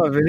[0.00, 0.24] Uma vez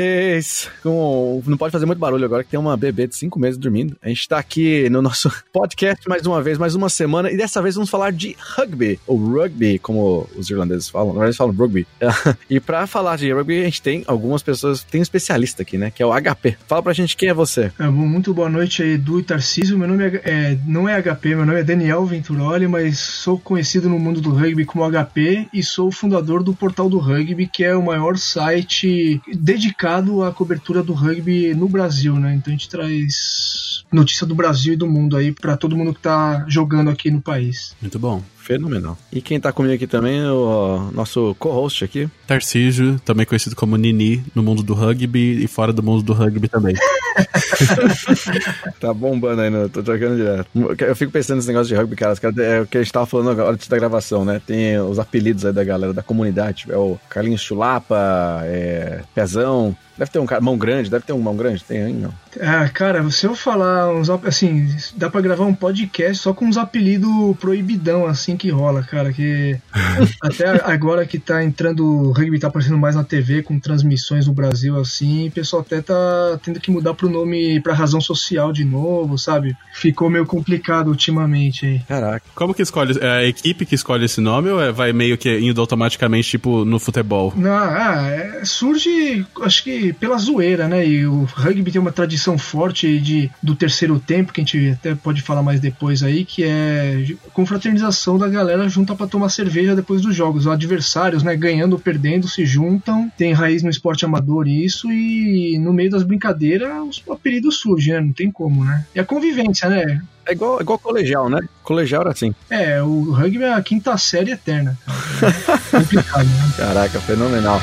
[0.82, 1.42] com.
[1.46, 3.96] Não pode fazer muito barulho agora que tem uma bebê de cinco meses dormindo.
[4.02, 7.62] A gente tá aqui no nosso podcast mais uma vez, mais uma semana, e dessa
[7.62, 11.14] vez vamos falar de rugby, ou rugby, como os irlandeses falam.
[11.14, 11.88] Na eles falam rugby.
[12.50, 15.92] e pra falar de rugby, a gente tem algumas pessoas, tem um especialista aqui, né?
[15.92, 16.58] Que é o HP.
[16.68, 17.72] Fala pra gente quem é você.
[17.80, 19.78] É, muito boa noite Edu e Tarcísio.
[19.78, 23.90] Meu nome é, é, não é HP, meu nome é Daniel Venturoli, mas sou conhecido
[23.90, 27.76] no mundo do rugby como HP e sou fundador do Portal do Rugby, que é
[27.76, 32.36] o maior site dedicado cobertura do rugby no Brasil, né?
[32.36, 36.02] Então a gente traz notícia do Brasil e do mundo aí para todo mundo que
[36.02, 37.76] tá jogando aqui no país.
[37.82, 38.24] Muito bom.
[38.42, 38.98] Fenomenal.
[39.12, 42.10] E quem tá comigo aqui também é o nosso co-host aqui.
[42.26, 46.48] Tarcísio, também conhecido como Nini no mundo do rugby e fora do mundo do rugby
[46.48, 46.76] também.
[48.80, 49.70] tá bombando aí, né?
[49.72, 50.48] Tô trocando direto.
[50.84, 52.16] Eu fico pensando nesse negócio de rugby, cara.
[52.40, 54.42] É o que a gente tava falando agora antes da gravação, né?
[54.46, 56.66] Tem os apelidos aí da galera da comunidade.
[56.68, 59.76] É o Carlinhos Chulapa, é Pezão.
[59.98, 62.12] Deve ter um cara, mão grande, deve ter um mão grande, tem aí, não?
[62.40, 66.58] Ah, cara, se eu falar uns, assim, dá pra gravar um podcast só com uns
[66.58, 69.58] apelidos proibidão, assim, que rola, cara, que
[70.22, 74.34] até agora que tá entrando, o rugby tá aparecendo mais na TV, com transmissões no
[74.34, 78.64] Brasil, assim, o pessoal até tá tendo que mudar pro nome, pra razão social de
[78.64, 79.56] novo, sabe?
[79.74, 81.80] Ficou meio complicado ultimamente aí.
[81.88, 82.26] Caraca.
[82.36, 82.98] Como que escolhe?
[83.00, 86.64] É a equipe que escolhe esse nome ou é, vai meio que indo automaticamente, tipo,
[86.64, 87.34] no futebol?
[87.36, 90.86] Não, ah, é, surge, acho que pela zoeira, né?
[90.86, 94.96] E o rugby tem uma tradição forte de, do terceiro tempo, que a gente até
[94.96, 100.02] pode falar mais depois aí, que é confraternização da galera junta para tomar cerveja depois
[100.02, 100.46] dos jogos.
[100.46, 105.58] Os adversários, né, ganhando ou perdendo, se juntam, tem raiz no esporte amador isso, e
[105.60, 108.02] no meio das brincadeiras os apelidos surgem, né?
[108.02, 108.86] Não tem como, né?
[108.96, 110.02] E a convivência, né?
[110.26, 111.40] É igual, é igual colegial, né?
[111.64, 112.34] Colegial era assim.
[112.50, 114.78] É, o rugby é a quinta série eterna.
[115.22, 116.54] É complicado, né?
[116.58, 117.60] Caraca, fenomenal.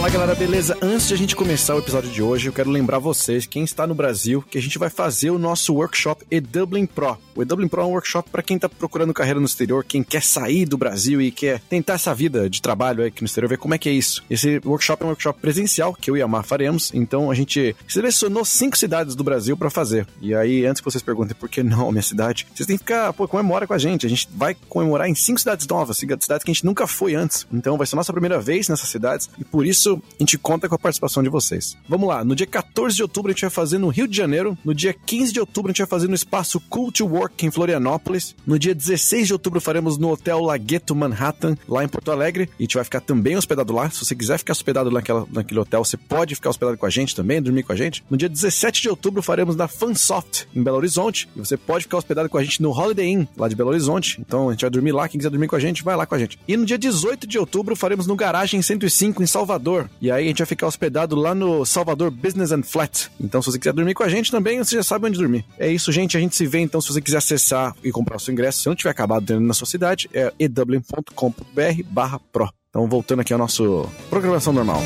[0.00, 0.78] Fala galera, beleza?
[0.80, 3.86] Antes de a gente começar o episódio de hoje, eu quero lembrar vocês, quem está
[3.86, 7.18] no Brasil, que a gente vai fazer o nosso workshop E-Dublin Pro.
[7.36, 10.22] O E-Dublin Pro é um workshop para quem está procurando carreira no exterior, quem quer
[10.22, 13.74] sair do Brasil e quer tentar essa vida de trabalho aqui no exterior, ver como
[13.74, 14.24] é que é isso.
[14.30, 17.76] Esse workshop é um workshop presencial que eu e a Mar faremos, então a gente
[17.86, 20.06] selecionou cinco cidades do Brasil para fazer.
[20.22, 23.12] E aí, antes que vocês perguntem por que não minha cidade, vocês têm que ficar,
[23.12, 24.06] pô, comemora com a gente.
[24.06, 27.46] A gente vai comemorar em cinco cidades novas, cidades que a gente nunca foi antes.
[27.52, 30.38] Então vai ser a nossa primeira vez nessas cidades e por isso isso, a gente
[30.38, 31.76] conta com a participação de vocês.
[31.88, 34.56] Vamos lá, no dia 14 de outubro a gente vai fazer no Rio de Janeiro,
[34.64, 37.50] no dia 15 de outubro a gente vai fazer no espaço Cool to Work em
[37.50, 42.48] Florianópolis, no dia 16 de outubro faremos no Hotel Lagueto Manhattan, lá em Porto Alegre,
[42.58, 43.90] e a gente vai ficar também hospedado lá.
[43.90, 47.14] Se você quiser ficar hospedado naquela, naquele hotel, você pode ficar hospedado com a gente
[47.14, 48.04] também, dormir com a gente.
[48.10, 51.98] No dia 17 de outubro faremos na Fansoft, em Belo Horizonte, e você pode ficar
[51.98, 54.20] hospedado com a gente no Holiday Inn, lá de Belo Horizonte.
[54.20, 56.14] Então a gente vai dormir lá, quem quiser dormir com a gente, vai lá com
[56.14, 56.38] a gente.
[56.46, 59.90] E no dia 18 de outubro faremos no Garagem 105 em Salvador, Salvador.
[60.00, 63.10] E aí a gente vai ficar hospedado lá no Salvador Business and Flat.
[63.20, 65.44] Então, se você quiser dormir com a gente também, você já sabe onde dormir.
[65.58, 66.16] É isso, gente.
[66.16, 68.62] A gente se vê então se você quiser acessar e comprar o seu ingresso.
[68.62, 72.50] Se não tiver acabado dentro na sua cidade, é ew.com.br barra pro.
[72.68, 74.80] Então, voltando aqui ao nosso programação normal.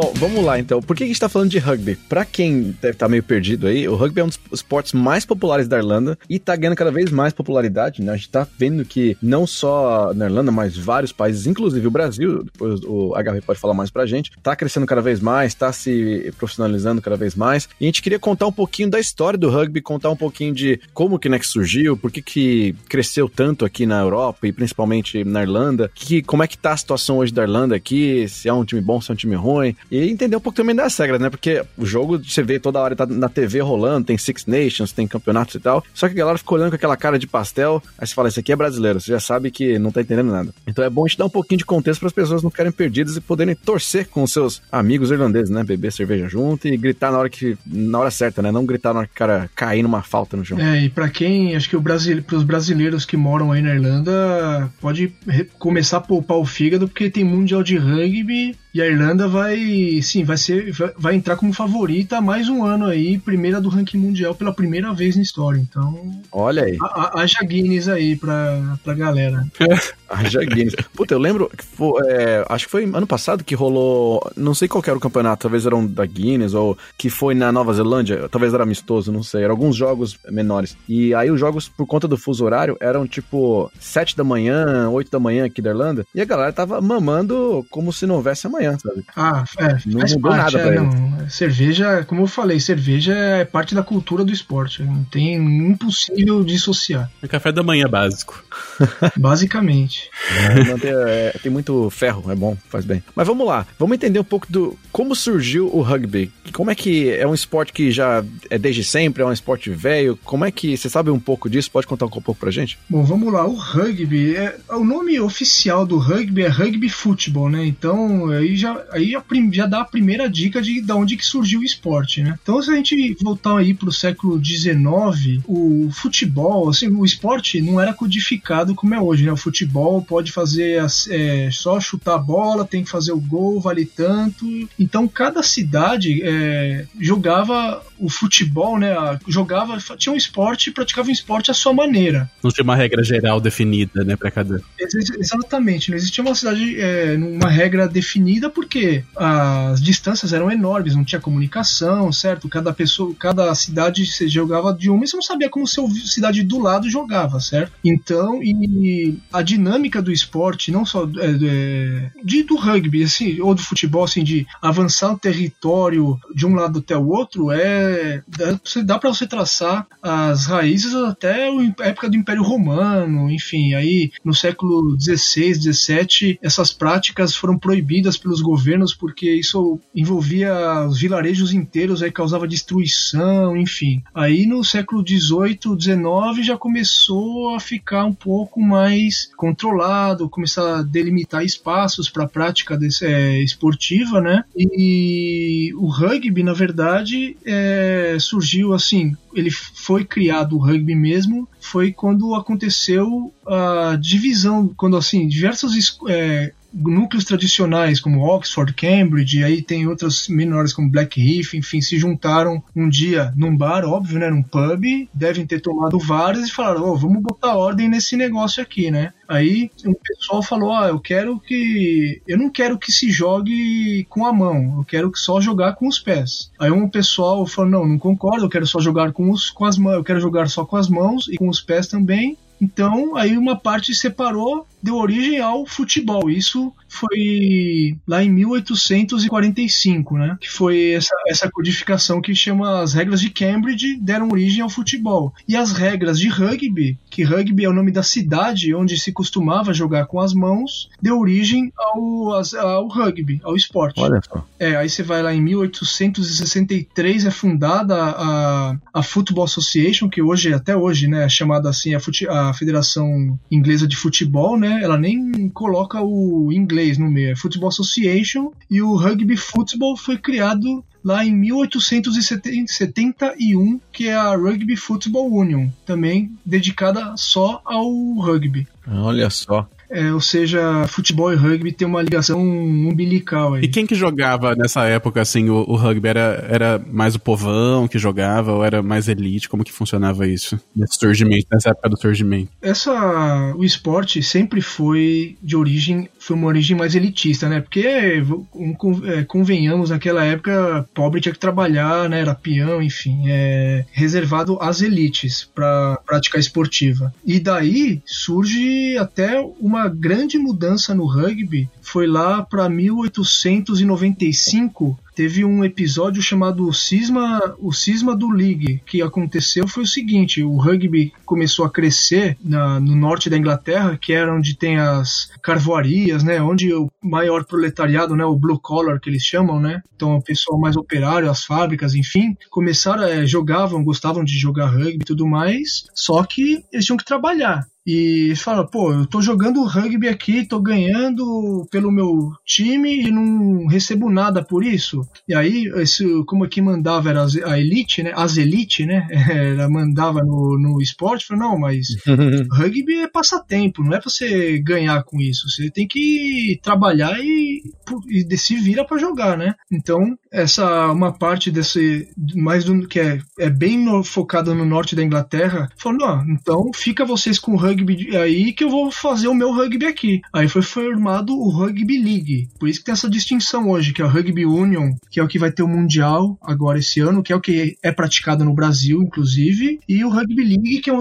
[0.00, 0.80] Bom, vamos lá então.
[0.80, 1.94] Por que a gente tá falando de rugby?
[1.94, 5.26] Pra quem deve estar tá meio perdido aí, o rugby é um dos esportes mais
[5.26, 8.12] populares da Irlanda e tá ganhando cada vez mais popularidade, né?
[8.12, 12.44] A gente tá vendo que não só na Irlanda, mas vários países, inclusive o Brasil,
[12.44, 16.32] depois o HB pode falar mais pra gente, tá crescendo cada vez mais, tá se
[16.38, 17.68] profissionalizando cada vez mais.
[17.78, 20.80] E a gente queria contar um pouquinho da história do rugby, contar um pouquinho de
[20.94, 25.22] como que, né, que surgiu, por que que cresceu tanto aqui na Europa e principalmente
[25.24, 28.52] na Irlanda, que, como é que tá a situação hoje da Irlanda aqui, se é
[28.54, 31.20] um time bom, se é um time ruim, e entender um pouco também das regras,
[31.20, 31.28] né?
[31.28, 35.06] Porque o jogo você vê toda hora tá na TV rolando, tem Six Nations, tem
[35.06, 35.84] campeonatos e tal.
[35.92, 38.40] Só que a galera fica olhando com aquela cara de pastel, aí você fala, isso
[38.40, 40.54] aqui é brasileiro, você já sabe que não tá entendendo nada.
[40.66, 42.72] Então é bom a gente dar um pouquinho de contexto para as pessoas não ficarem
[42.72, 45.64] perdidas e poderem torcer com seus amigos irlandeses, né?
[45.64, 48.50] Beber cerveja junto e gritar na hora que na hora certa, né?
[48.50, 50.62] Não gritar na hora que o cara cair numa falta no jogo.
[50.62, 51.82] É, e para quem, acho que o
[52.26, 55.12] pros brasileiros que moram aí na Irlanda, pode
[55.58, 60.24] começar a poupar o fígado porque tem mundial de rugby e a Irlanda vai, sim,
[60.24, 64.52] vai ser, vai, entrar como favorita mais um ano aí, primeira do ranking mundial pela
[64.52, 65.58] primeira vez na história.
[65.58, 66.78] Então, olha aí,
[67.14, 69.46] haja Guinness aí pra, pra galera.
[70.10, 70.74] Haja Guinness.
[70.92, 74.66] Puta, eu lembro, que foi, é, acho que foi ano passado que rolou, não sei
[74.66, 78.28] qual era o campeonato, talvez era um da Guinness, ou que foi na Nova Zelândia,
[78.28, 80.76] talvez era amistoso, não sei, eram alguns jogos menores.
[80.88, 85.10] E aí os jogos, por conta do fuso horário, eram tipo 7 da manhã, 8
[85.10, 88.59] da manhã aqui da Irlanda, e a galera tava mamando como se não houvesse amanhã,
[88.78, 89.04] sabe?
[89.16, 93.14] Ah, é, Não faz mudou parte, nada pra é, não, cerveja, como eu falei, cerveja
[93.14, 98.44] é parte da cultura do esporte, não tem impossível dissociar, É café da manhã básico.
[99.16, 100.10] basicamente.
[100.30, 103.02] É, tem, é, tem muito ferro, é bom, faz bem.
[103.14, 106.32] Mas vamos lá, vamos entender um pouco do como surgiu o rugby.
[106.52, 110.18] Como é que é um esporte que já é desde sempre, é um esporte velho?
[110.24, 111.70] Como é que você sabe um pouco disso?
[111.70, 112.78] Pode contar um pouco pra gente?
[112.88, 113.46] Bom, vamos lá.
[113.46, 117.64] O rugby, é, o nome oficial do rugby é rugby futebol, né?
[117.64, 121.60] Então aí já, aí prim- já dá a primeira dica de, de onde que surgiu
[121.60, 122.38] o esporte, né?
[122.42, 127.80] Então se a gente voltar aí pro século XIX, o futebol, assim, o esporte não
[127.80, 129.32] era codificado como é hoje, né?
[129.32, 133.84] O futebol pode fazer é, só chutar a bola, tem que fazer o gol, vale
[133.84, 134.46] tanto.
[134.78, 138.94] Então cada cidade é, jogava o futebol, né?
[139.28, 142.30] Jogava, tinha um esporte, praticava um esporte à sua maneira.
[142.42, 144.62] Não tinha uma regra geral definida, né, pra cada.
[144.78, 150.94] Ex- Exatamente, não existia uma cidade, é, uma regra definida porque as distâncias eram enormes,
[150.94, 152.48] não tinha comunicação, certo?
[152.48, 156.42] Cada pessoa, cada cidade você jogava de uma e você não sabia como seu cidade
[156.42, 157.72] do lado jogava, certo?
[157.84, 163.54] Então, e a dinâmica do esporte, não só é, é, de, do rugby, assim, ou
[163.54, 167.89] do futebol, assim, de avançar o território de um lado até o outro, é
[168.26, 173.74] dá, você- dá para você traçar as raízes até a época do Império Romano, enfim,
[173.74, 180.52] aí no século XVI, XVII, essas práticas foram proibidas pelos governos porque isso envolvia
[180.86, 184.02] os vilarejos inteiros, aí causava destruição, enfim.
[184.14, 190.82] Aí no século XVIII, XIX já começou a ficar um pouco mais controlado, começar a
[190.82, 194.44] delimitar espaços para a prática desse, é, esportiva, né?
[194.56, 197.79] E o rugby, na verdade, é,
[198.18, 199.16] surgiu assim.
[199.34, 205.98] Ele foi criado o rugby mesmo, foi quando aconteceu a divisão, quando assim diversos es-
[206.08, 212.62] é, núcleos tradicionais como Oxford, Cambridge, aí tem outras menores como Blackheath, enfim, se juntaram
[212.74, 216.96] um dia num bar, óbvio, né, num pub, devem ter tomado várias e falaram, "Ô,
[216.96, 219.12] vamos botar ordem nesse negócio aqui, né?
[219.30, 224.26] Aí um pessoal falou, ah, eu quero que, eu não quero que se jogue com
[224.26, 226.50] a mão, eu quero que só jogar com os pés.
[226.58, 229.78] Aí um pessoal falou, não, não concordo, eu quero só jogar com os, com as
[229.78, 232.36] mãos, eu quero jogar só com as mãos e com os pés também.
[232.60, 236.30] Então, aí uma parte separou, deu origem ao futebol.
[236.30, 240.36] Isso foi lá em 1845, né?
[240.40, 245.32] Que foi essa, essa codificação que chama as regras de Cambridge, deram origem ao futebol.
[245.46, 249.72] E as regras de rugby, que rugby é o nome da cidade onde se costumava
[249.72, 254.00] jogar com as mãos, deu origem ao, ao rugby, ao esporte.
[254.00, 254.44] Olha só.
[254.58, 260.52] É, aí você vai lá em 1863 é fundada a, a Football Association, que hoje,
[260.52, 264.69] até hoje, né, é chamada assim a, a Federação Inglesa de Futebol, né?
[264.78, 270.18] Ela nem coloca o inglês no meio, é Football Association, e o Rugby Football foi
[270.18, 278.68] criado lá em 1871, que é a Rugby Football Union, também dedicada só ao rugby.
[278.86, 279.68] Olha só.
[279.90, 283.64] É, ou seja, futebol e rugby tem uma ligação umbilical aí.
[283.64, 286.08] E quem que jogava nessa época, assim, o, o rugby?
[286.08, 289.48] Era, era mais o povão que jogava ou era mais elite?
[289.48, 290.58] Como que funcionava isso?
[290.74, 292.50] Nesse surgimento, nessa época do surgimento.
[292.62, 298.22] essa o esporte sempre foi de origem foi uma origem mais elitista né porque
[298.54, 298.74] um,
[299.06, 304.80] é, convenhamos naquela época pobre tinha que trabalhar né era peão enfim é reservado às
[304.80, 312.42] elites para prática esportiva e daí surge até uma grande mudança no rugby foi lá
[312.42, 319.82] para 1895 teve um episódio chamado o Cisma, o Cisma do League, que aconteceu foi
[319.84, 324.56] o seguinte, o rugby começou a crescer na- no norte da Inglaterra, que era onde
[324.56, 329.60] tem as carvoarias, né, onde o maior proletariado, né, o blue collar que eles chamam,
[329.60, 334.66] né, então o pessoal mais operário, as fábricas, enfim, começaram, eh, jogavam, gostavam de jogar
[334.68, 337.66] rugby e tudo mais, só que eles tinham que trabalhar.
[337.86, 343.66] E eles pô, eu tô jogando rugby aqui, tô ganhando pelo meu time e não
[343.66, 344.99] recebo nada por isso.
[345.28, 348.12] E aí, esse, como quem mandava era a elite, né?
[348.14, 349.06] As elite, né?
[349.30, 351.88] Ela mandava no, no esporte, falou, não, mas
[352.52, 355.48] rugby é passatempo, não é pra você ganhar com isso.
[355.48, 357.62] Você tem que trabalhar e,
[358.08, 359.54] e se vira para jogar, né?
[359.70, 360.00] Então,
[360.32, 365.02] essa uma parte desse mais do que é, é bem no, focada no norte da
[365.02, 369.34] Inglaterra, falou: "Não, então fica vocês com o rugby aí que eu vou fazer o
[369.34, 370.20] meu rugby aqui".
[370.32, 372.48] Aí foi formado o Rugby League.
[372.58, 375.28] Por isso que tem essa distinção hoje, que é o Rugby Union, que é o
[375.28, 378.54] que vai ter o mundial agora esse ano, que é o que é praticado no
[378.54, 380.94] Brasil, inclusive, e o Rugby League que é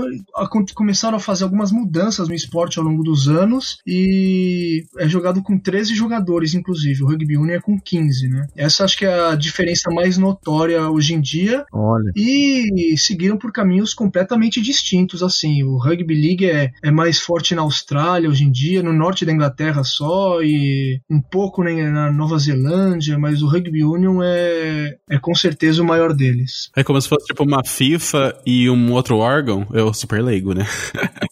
[0.74, 5.58] começaram a fazer algumas mudanças no esporte ao longo dos anos e é jogado com
[5.58, 7.04] 13 jogadores, inclusive.
[7.04, 8.48] O Rugby Union é com 15, né?
[8.56, 11.66] Essa acho que é a diferença mais notória hoje em dia.
[11.72, 12.12] Olha.
[12.16, 15.64] E seguiram por caminhos completamente distintos, assim.
[15.64, 19.32] O Rugby League é, é mais forte na Austrália hoje em dia, no norte da
[19.32, 25.34] Inglaterra só, e um pouco na Nova Zelândia, mas o Rugby Union é, é com
[25.34, 26.70] certeza o maior deles.
[26.76, 30.66] É como se fosse tipo uma FIFA e um outro órgão, o Super leigo, né?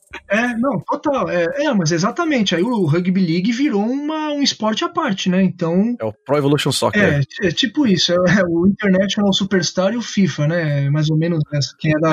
[0.57, 1.29] É, não, total.
[1.29, 2.55] É, é, mas exatamente.
[2.55, 5.43] Aí o Rugby League virou uma, um esporte à parte, né?
[5.43, 5.95] Então.
[5.99, 7.01] É o Pro Evolution Soccer.
[7.41, 8.11] É, é tipo isso.
[8.11, 10.89] É, é o International Superstar e o FIFA, né?
[10.89, 11.75] Mais ou menos essa.
[11.77, 12.11] Quem é da.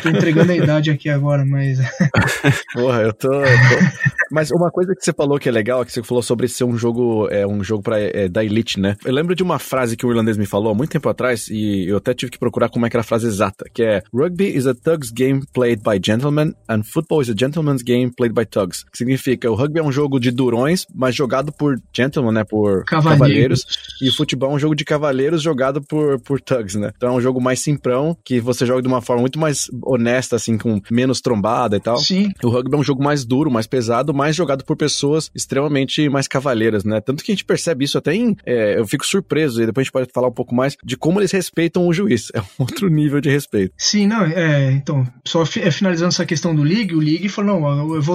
[0.00, 1.78] tô entregando a idade aqui agora, mas.
[2.74, 5.84] Porra, eu tô, eu tô, Mas uma coisa que você falou que é legal é
[5.84, 8.96] que você falou sobre ser um jogo, é, um jogo pra, é, da elite, né?
[9.04, 11.86] Eu lembro de uma frase que o irlandês me falou há muito tempo atrás e
[11.88, 14.56] eu até tive que procurar como é que era a frase exata, que é Rugby
[14.56, 18.44] is a thug's game played by gentlemen and football is a gentleman's game played by
[18.44, 18.84] thugs.
[18.90, 22.44] Que significa, o rugby é um jogo de durões, mas jogado por gentlemen, né?
[22.44, 23.18] Por cavaleiros.
[23.18, 23.66] cavaleiros.
[24.02, 26.92] E o futebol é um jogo de cavaleiros jogado por, por thugs, né?
[26.96, 30.36] Então é um jogo mais simprão, que você joga de uma forma muito mais honesta,
[30.36, 31.96] assim, com menos trombada e tal.
[31.98, 32.32] Sim.
[32.42, 36.26] O rugby é um jogo mais duro, mais pesado, mais jogado por pessoas extremamente mais
[36.26, 37.00] cavaleiras, né?
[37.00, 38.36] Tanto que a gente percebe isso até em.
[38.44, 41.20] É, eu fico surpreso, e depois a gente pode falar um pouco mais de como
[41.20, 42.32] eles respeitam o juiz.
[42.34, 43.72] É um outro nível de respeito.
[43.78, 44.72] Sim, não, é.
[44.72, 47.60] Então, só é, finalizando essa questão do League, o League falou: não,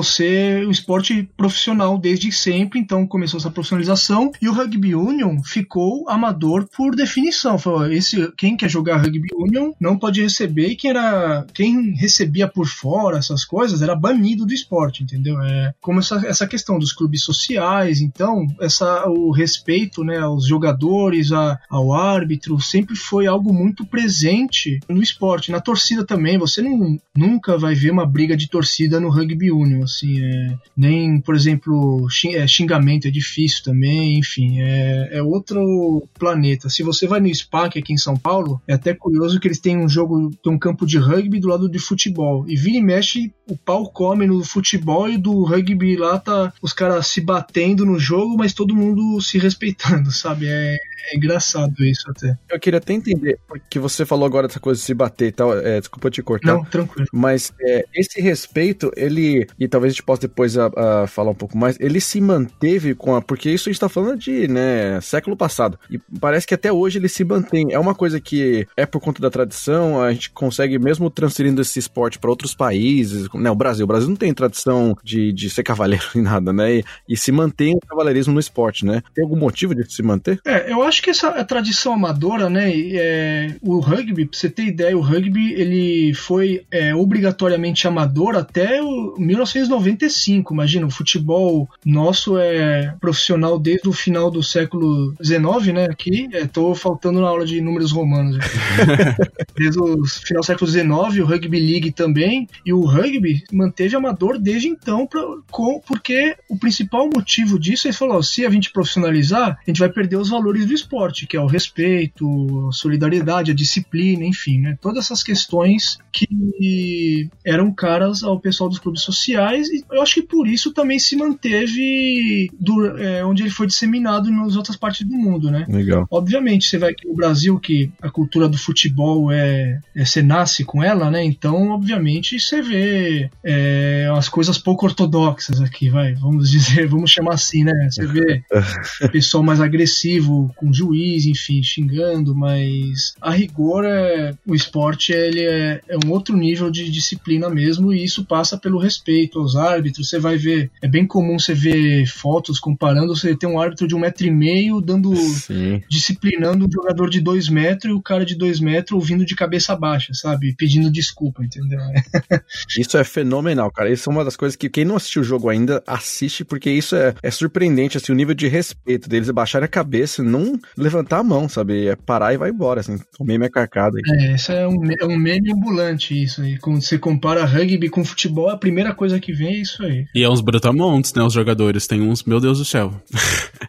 [0.03, 6.07] ser um esporte profissional desde sempre, então começou essa profissionalização, e o Rugby Union ficou
[6.09, 7.57] amador por definição.
[7.57, 12.47] Falou: esse, quem quer jogar Rugby Union não pode receber, e quem, era, quem recebia
[12.47, 15.41] por fora essas coisas era banido do esporte, entendeu?
[15.41, 21.31] É, como essa, essa questão dos clubes sociais, então, essa, o respeito né, aos jogadores,
[21.31, 25.51] a, ao árbitro, sempre foi algo muito presente no esporte.
[25.51, 29.83] Na torcida também, você não, nunca vai ver uma briga de torcida no Rugby Union,
[29.83, 36.69] assim, é, nem, por exemplo, é, xingamento é difícil também, enfim, é, é outro planeta.
[36.69, 39.77] Se você vai no SPAC aqui em São Paulo, é até curioso que eles têm
[39.77, 43.33] um jogo, tem um campo de rugby do lado de futebol, e vira e mexe,
[43.47, 47.99] o pau come no futebol e do rugby lá tá os caras se batendo no
[47.99, 50.47] jogo, mas todo mundo se respeitando, sabe?
[50.47, 50.75] É,
[51.11, 52.37] é engraçado isso até.
[52.49, 55.57] Eu queria até entender, porque você falou agora dessa coisa de se bater e tal,
[55.57, 56.53] é, desculpa te cortar.
[56.53, 57.07] Não, tranquilo.
[57.11, 61.35] Mas é, esse respeito, ele, e talvez a gente possa depois a, a falar um
[61.35, 64.99] pouco mais, ele se manteve com a, porque isso a gente tá falando de, né,
[65.01, 67.67] século passado, e parece que até hoje ele se mantém.
[67.71, 71.79] É uma coisa que é por conta da tradição, a gente consegue mesmo transferindo esse
[71.79, 75.63] esporte para outros países, né, o Brasil, o Brasil não tem tradição de, de ser
[75.63, 79.01] cavaleiro nem nada, né, e, e se mantém o cavaleirismo no esporte, né?
[79.13, 80.39] Tem algum motivo de se manter?
[80.45, 84.97] É, eu acho que essa tradição amadora, né, é, o rugby, pra você ter ideia,
[84.97, 90.53] o rugby ele foi é, obrigatoriamente amador até o 1995.
[90.53, 95.85] Imagina, o futebol nosso é profissional desde o final do século XIX, né?
[95.85, 98.37] Aqui, estou é, faltando na aula de números romanos.
[99.55, 104.37] desde o final do século XIX, o rugby league também, e o rugby manteve amador
[104.39, 109.59] desde então, pra, com, porque o principal motivo disso é falou: se a gente profissionalizar,
[109.59, 113.55] a gente vai perder os valores do esporte, que é o respeito, a solidariedade, a
[113.55, 114.77] disciplina, enfim, né?
[114.81, 120.21] Todas essas questões que eram caras ao pessoal dos clubes sociais, e eu acho que
[120.21, 125.15] por isso também se manteve do, é, onde ele foi disseminado nas outras partes do
[125.15, 125.65] mundo, né?
[125.67, 126.07] Legal.
[126.09, 130.63] Obviamente, você vai aqui no Brasil, que a cultura do futebol é, é você nasce
[130.63, 131.23] com ela, né?
[131.23, 137.33] Então, obviamente, você vê é, as coisas pouco ortodoxas aqui, vai, vamos dizer, vamos chamar
[137.33, 137.89] assim, né?
[137.89, 138.43] Você vê
[139.11, 145.41] pessoal mais agressivo com o juiz, enfim, xingando, mas a rigor é, o esporte ele
[145.41, 150.09] é, é um outro nível de disciplina mesmo e isso passa pelo respeito aos árbitros.
[150.09, 153.95] Você vai ver, é bem comum você ver fotos comparando, você tem um árbitro de
[153.95, 155.81] um metro e meio dando, Sim.
[155.89, 159.75] disciplinando um jogador de dois metros e o cara de dois metros ouvindo de cabeça
[159.75, 160.53] baixa, sabe?
[160.57, 161.79] Pedindo desculpa, entendeu?
[162.77, 163.91] isso é fenomenal, cara.
[163.91, 166.95] Isso é uma das coisas que quem não assistiu o jogo ainda assiste, porque isso
[166.95, 171.23] é, é surpreendente, assim, o nível de respeito deles, baixar a cabeça, não levantar a
[171.23, 171.87] mão, sabe?
[171.87, 172.99] É parar e vai embora, assim.
[173.19, 174.03] O meme é carcado aí.
[174.07, 176.57] É, isso é um, é um meme ambulante, isso aí.
[176.57, 180.05] Quando você compara rugby com futebol, a primeira coisa que vem é isso aí.
[180.13, 181.23] E é uns brutamontes, né?
[181.23, 181.87] Os jogadores.
[181.87, 182.93] Tem uns, meu Deus do céu.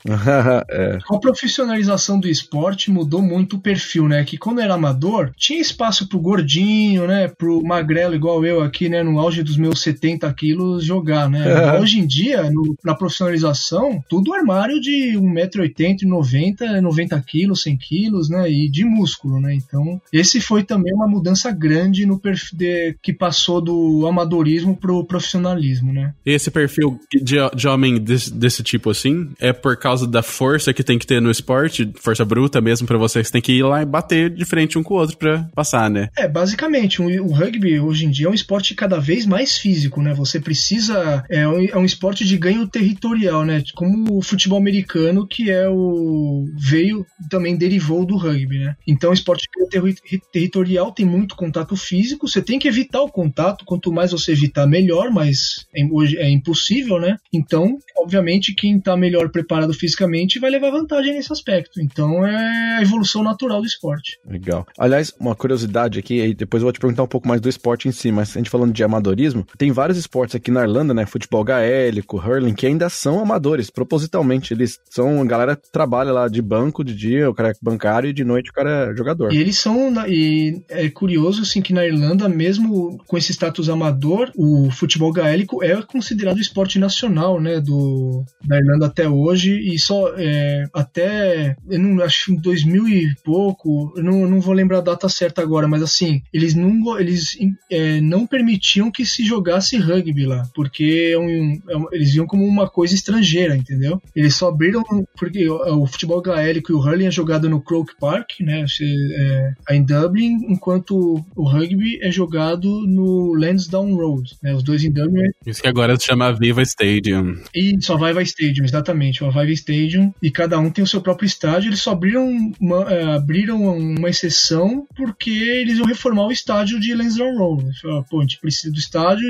[0.71, 0.99] é.
[1.11, 4.25] A profissionalização do esporte mudou muito o perfil, né?
[4.25, 7.29] Que quando era amador, tinha espaço pro gordinho, né?
[7.29, 9.03] Pro magrelo igual eu aqui, né?
[9.03, 11.41] No auge dos meus 70 quilos jogar, né?
[11.81, 18.29] Hoje em dia, no, na profissionalização, tudo armário de 1,80m, 90 90 quilos, 100 quilos,
[18.29, 18.51] né?
[18.51, 19.55] E de músculo, né?
[19.55, 25.05] Então, esse foi também uma mudança grande no perfil de, que passou do amadorismo pro
[25.05, 26.15] profissionalismo, né?
[26.25, 30.83] Esse perfil de, de homem desse, desse tipo assim é por causa da força que
[30.83, 33.87] tem que ter no esporte, força bruta mesmo para vocês, tem que ir lá e
[33.87, 36.09] bater de frente um com o outro para passar, né?
[36.17, 40.03] É, basicamente, o, o, rugby hoje em dia é um esporte cada vez mais físico,
[40.03, 40.15] né?
[40.15, 43.63] Você precisa é um, é um esporte de ganho territorial, né?
[43.75, 48.77] Como o futebol americano que é o veio também derivou do rugby, né?
[48.87, 53.93] Então, esporte ter territorial tem muito contato físico, você tem que evitar o contato, quanto
[53.93, 57.17] mais você evitar, melhor, mas é, hoje é impossível, né?
[57.33, 61.81] Então, obviamente, quem está melhor preparado fisicamente vai levar vantagem nesse aspecto.
[61.81, 64.19] Então, é a evolução natural do esporte.
[64.27, 64.67] Legal.
[64.79, 67.89] Aliás, uma curiosidade aqui, e depois eu vou te perguntar um pouco mais do esporte
[67.89, 71.05] em si, mas a gente falando de amadorismo, tem vários esportes aqui na Irlanda, né?
[71.07, 74.55] Futebol gaélico, hurling, que ainda são amadores, propositalmente.
[74.55, 78.13] Eles são, a galera trabalha lá de banco de dia, o cara é bancário e
[78.13, 79.33] de noite o cara é jogador.
[79.33, 84.31] E eles são, e é curioso assim que na Irlanda, mesmo com esse status amador,
[84.37, 90.13] o futebol gaélico é considerado esporte nacional, né, do da Irlanda até hoje e só
[90.17, 94.79] é, até eu não acho em 2000 e pouco, eu não, eu não vou lembrar
[94.79, 97.37] a data certa agora, mas assim, eles não eles
[97.71, 102.27] é, não permitiam que se jogasse rugby lá, porque é um, é um, eles viam
[102.27, 104.01] como uma coisa estrangeira, entendeu?
[104.15, 104.83] Eles só abriram
[105.17, 109.55] porque o, o futebol gaélico e o hurling é jogado no Croke Park, né, é,
[109.71, 115.31] em Dublin, enquanto o rugby é jogado no Lansdowne Road, né, os dois em Dublin.
[115.47, 117.37] Isso que agora se chama Viva Stadium.
[117.55, 121.27] E só Viva Stadium, exatamente, o Viva Stadium, e cada um tem o seu próprio
[121.27, 126.81] estádio, eles só abriram uma, é, abriram uma exceção porque eles iam reformar o estádio
[126.81, 127.81] de Lansdowne Road.
[127.81, 129.27] Falaram, Pô, a gente precisa do estádio,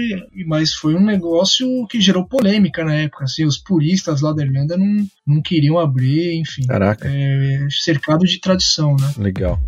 [0.47, 4.77] mas foi um negócio que gerou polêmica na época, assim, os puristas lá da Irlanda
[4.77, 6.67] não, não queriam abrir, enfim.
[6.67, 7.09] Caraca.
[7.09, 9.13] É, cercado de tradição, né?
[9.19, 9.61] Legal.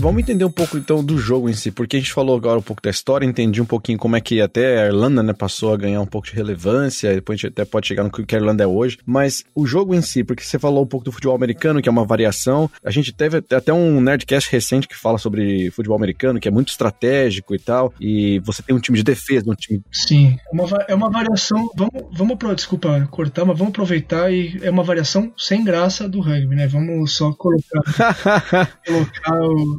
[0.00, 2.62] Vamos entender um pouco então do jogo em si, porque a gente falou agora um
[2.62, 5.76] pouco da história, entendi um pouquinho como é que até a Irlanda né, passou a
[5.76, 8.64] ganhar um pouco de relevância, depois a gente até pode chegar no que a Irlanda
[8.64, 11.82] é hoje, mas o jogo em si, porque você falou um pouco do futebol americano,
[11.82, 15.98] que é uma variação, a gente teve até um Nerdcast recente que fala sobre futebol
[15.98, 19.54] americano, que é muito estratégico e tal, e você tem um time de defesa, um
[19.54, 19.82] time...
[19.92, 24.58] Sim, é uma, é uma variação, vamos, vamos pro, desculpa cortar, mas vamos aproveitar e
[24.62, 26.66] é uma variação sem graça do rugby, né?
[26.66, 29.78] Vamos só colocar, colocar o,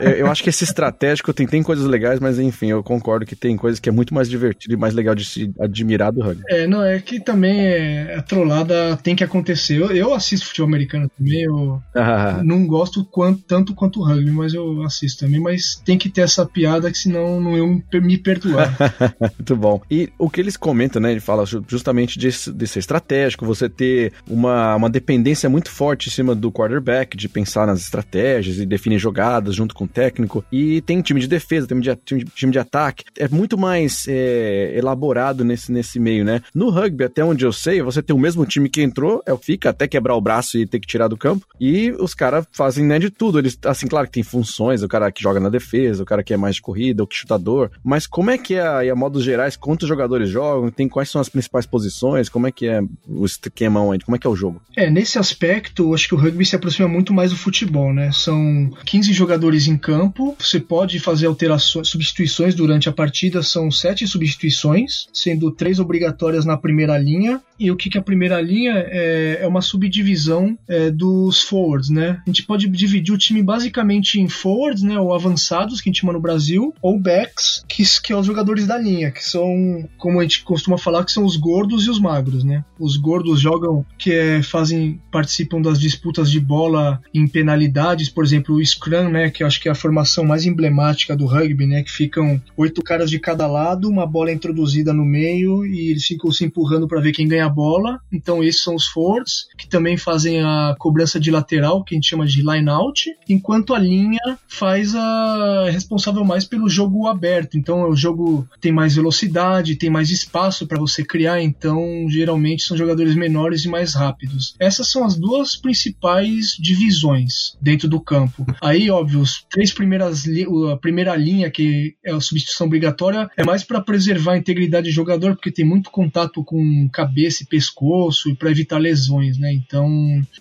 [0.00, 3.56] eu acho que esse estratégico tem, tem coisas legais, mas enfim, eu concordo que tem
[3.56, 6.42] coisas que é muito mais divertido e mais legal de se admirar do rugby.
[6.48, 9.80] É, não, é que também é, a trollada tem que acontecer.
[9.80, 12.40] Eu, eu assisto futebol americano também, eu ah.
[12.44, 16.22] não gosto quanto, tanto quanto o rugby, mas eu assisto também, mas tem que ter
[16.22, 18.76] essa piada que senão não eu me perdoar.
[19.20, 19.80] muito bom.
[19.90, 24.12] E o que eles comentam, né, ele fala justamente de, de ser estratégico, você ter
[24.28, 28.98] uma, uma dependência muito forte em cima do quarterback, de pensar nas estratégias e definir
[28.98, 30.44] jogadas junto com o técnico.
[30.50, 33.04] E tem time de defesa, de, time de, time de ataque.
[33.16, 36.42] É muito mais é, elaborado nesse, nesse meio, né?
[36.52, 39.38] No rugby, até onde eu sei, você tem o mesmo time que entrou, é o
[39.38, 41.46] fica até quebrar o braço e ter que tirar do campo.
[41.60, 43.38] E os caras fazem né, de tudo.
[43.38, 46.34] Eles, assim, claro que tem funções, o cara que joga na defesa, o cara que
[46.34, 47.70] é mais de corrida, o que chutador.
[47.84, 50.70] Mas como é que é, a, a modos gerais, quantos jogadores jogam?
[50.70, 52.28] Tem quais são as principais posições?
[52.28, 54.04] Como é que é o esquema onde?
[54.04, 54.60] Como é que é o jogo?
[54.76, 58.10] É, nesse aspecto, acho que o rugby se aproxima muito mais do futebol, né?
[58.12, 60.36] São 15 jogadores jogadores em campo.
[60.38, 63.42] Você pode fazer alterações, substituições durante a partida.
[63.42, 67.40] São sete substituições, sendo três obrigatórias na primeira linha.
[67.58, 71.90] E o que, que é a primeira linha é, é uma subdivisão é, dos forwards,
[71.90, 72.22] né?
[72.24, 74.98] A gente pode dividir o time basicamente em forwards, né?
[74.98, 78.66] Ou avançados, que a gente chama no Brasil, ou backs, que, que são os jogadores
[78.66, 81.98] da linha, que são, como a gente costuma falar, que são os gordos e os
[81.98, 82.64] magros, né?
[82.78, 88.54] Os gordos jogam, que é, fazem, participam das disputas de bola em penalidades, por exemplo,
[88.54, 89.30] o Scrum, né?
[89.30, 91.82] Que acho que é a formação mais emblemática do rugby, né?
[91.82, 96.30] Que ficam oito caras de cada lado, uma bola introduzida no meio e eles ficam
[96.30, 98.00] se empurrando para ver quem ganha a bola.
[98.12, 102.08] Então esses são os forwards, que também fazem a cobrança de lateral, que a gente
[102.08, 107.58] chama de line out, enquanto a linha faz a responsável mais pelo jogo aberto.
[107.58, 112.76] Então o jogo tem mais velocidade, tem mais espaço para você criar, então geralmente são
[112.76, 114.54] jogadores menores e mais rápidos.
[114.58, 118.44] Essas são as duas principais divisões dentro do campo.
[118.60, 120.24] Aí, óbvio, os três primeiras
[120.72, 124.94] a primeira linha que é a substituição obrigatória é mais para preservar a integridade do
[124.94, 129.52] jogador, porque tem muito contato com cabeça e pescoço e para evitar lesões, né?
[129.52, 129.88] Então,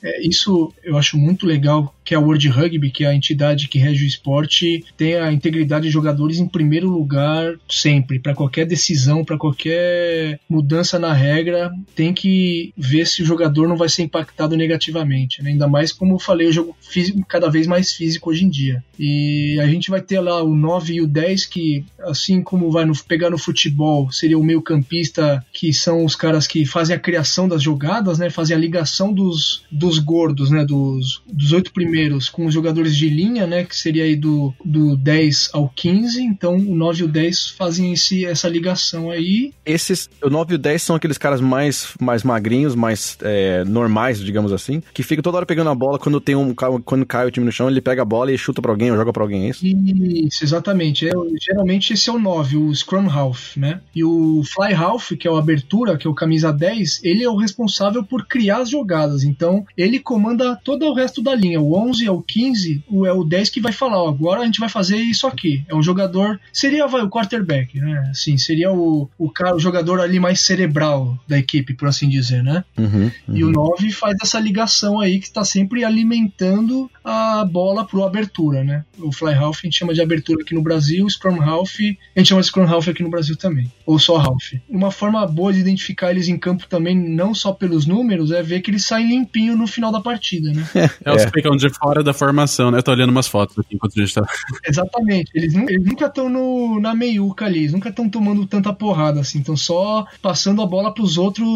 [0.03, 3.67] é, isso eu acho muito legal que é a World Rugby, que é a entidade
[3.67, 8.65] que rege o esporte, tem a integridade de jogadores em primeiro lugar sempre, para qualquer
[8.65, 14.03] decisão, para qualquer mudança na regra, tem que ver se o jogador não vai ser
[14.03, 15.49] impactado negativamente, né?
[15.49, 18.81] ainda mais como eu falei, o jogo físico cada vez mais físico hoje em dia.
[18.97, 22.85] E a gente vai ter lá o 9 e o 10 que assim como vai
[22.85, 27.49] no, pegar no futebol, seria o meio-campista, que são os caras que fazem a criação
[27.49, 28.29] das jogadas, né?
[28.29, 30.63] Fazem a ligação dos, dos gordos, né?
[30.63, 31.96] Dos, dos oito primeiros
[32.31, 33.63] com os jogadores de linha, né?
[33.63, 36.21] Que seria aí do, do 10 ao 15.
[36.21, 39.53] Então o 9 e o 10 fazem esse, essa ligação aí.
[39.65, 44.19] Esses, o 9 e o 10 são aqueles caras mais, mais magrinhos, mais é, normais,
[44.19, 47.31] digamos assim, que ficam toda hora pegando a bola quando tem um quando cai o
[47.31, 49.45] time no chão, ele pega a bola e chuta para alguém ou joga para alguém,
[49.45, 49.65] é isso?
[49.65, 51.07] Isso, exatamente.
[51.07, 53.81] É, geralmente esse é o 9, o Scrum Half, né?
[53.95, 57.29] E o Fly Half, que é o abertura, que é o camisa 10, ele é
[57.29, 59.23] o responsável por criar as jogadas.
[59.23, 61.61] Então, ele comanda todo o resto da linha.
[61.61, 64.45] O 11 é o 15, o é o 10 que vai falar, ó, agora a
[64.45, 65.63] gente vai fazer isso aqui.
[65.67, 68.07] É um jogador, seria vai, o quarterback, né?
[68.09, 72.43] Assim, seria o, o, cara, o jogador ali mais cerebral da equipe, por assim dizer,
[72.43, 72.63] né?
[72.77, 73.37] Uhum, uhum.
[73.37, 78.63] E o 9 faz essa ligação aí que está sempre alimentando a bola pro abertura,
[78.63, 78.83] né?
[78.99, 82.19] O Fly Half a gente chama de abertura aqui no Brasil, o Scrum Half a
[82.19, 84.53] gente chama de Scrum Half aqui no Brasil também, ou só Half.
[84.69, 88.61] Uma forma boa de identificar eles em campo também, não só pelos números, é ver
[88.61, 90.67] que eles saem limpinho no final da partida, né?
[91.05, 91.29] É, os é.
[91.29, 92.79] ficam de fora da formação, né?
[92.79, 94.23] Eu tô olhando umas fotos aqui enquanto a gente tá.
[94.67, 95.31] Exatamente.
[95.33, 99.57] Eles, eles nunca estão na meiuca ali, eles nunca estão tomando tanta porrada, assim, estão
[99.57, 101.47] só passando a bola pros outros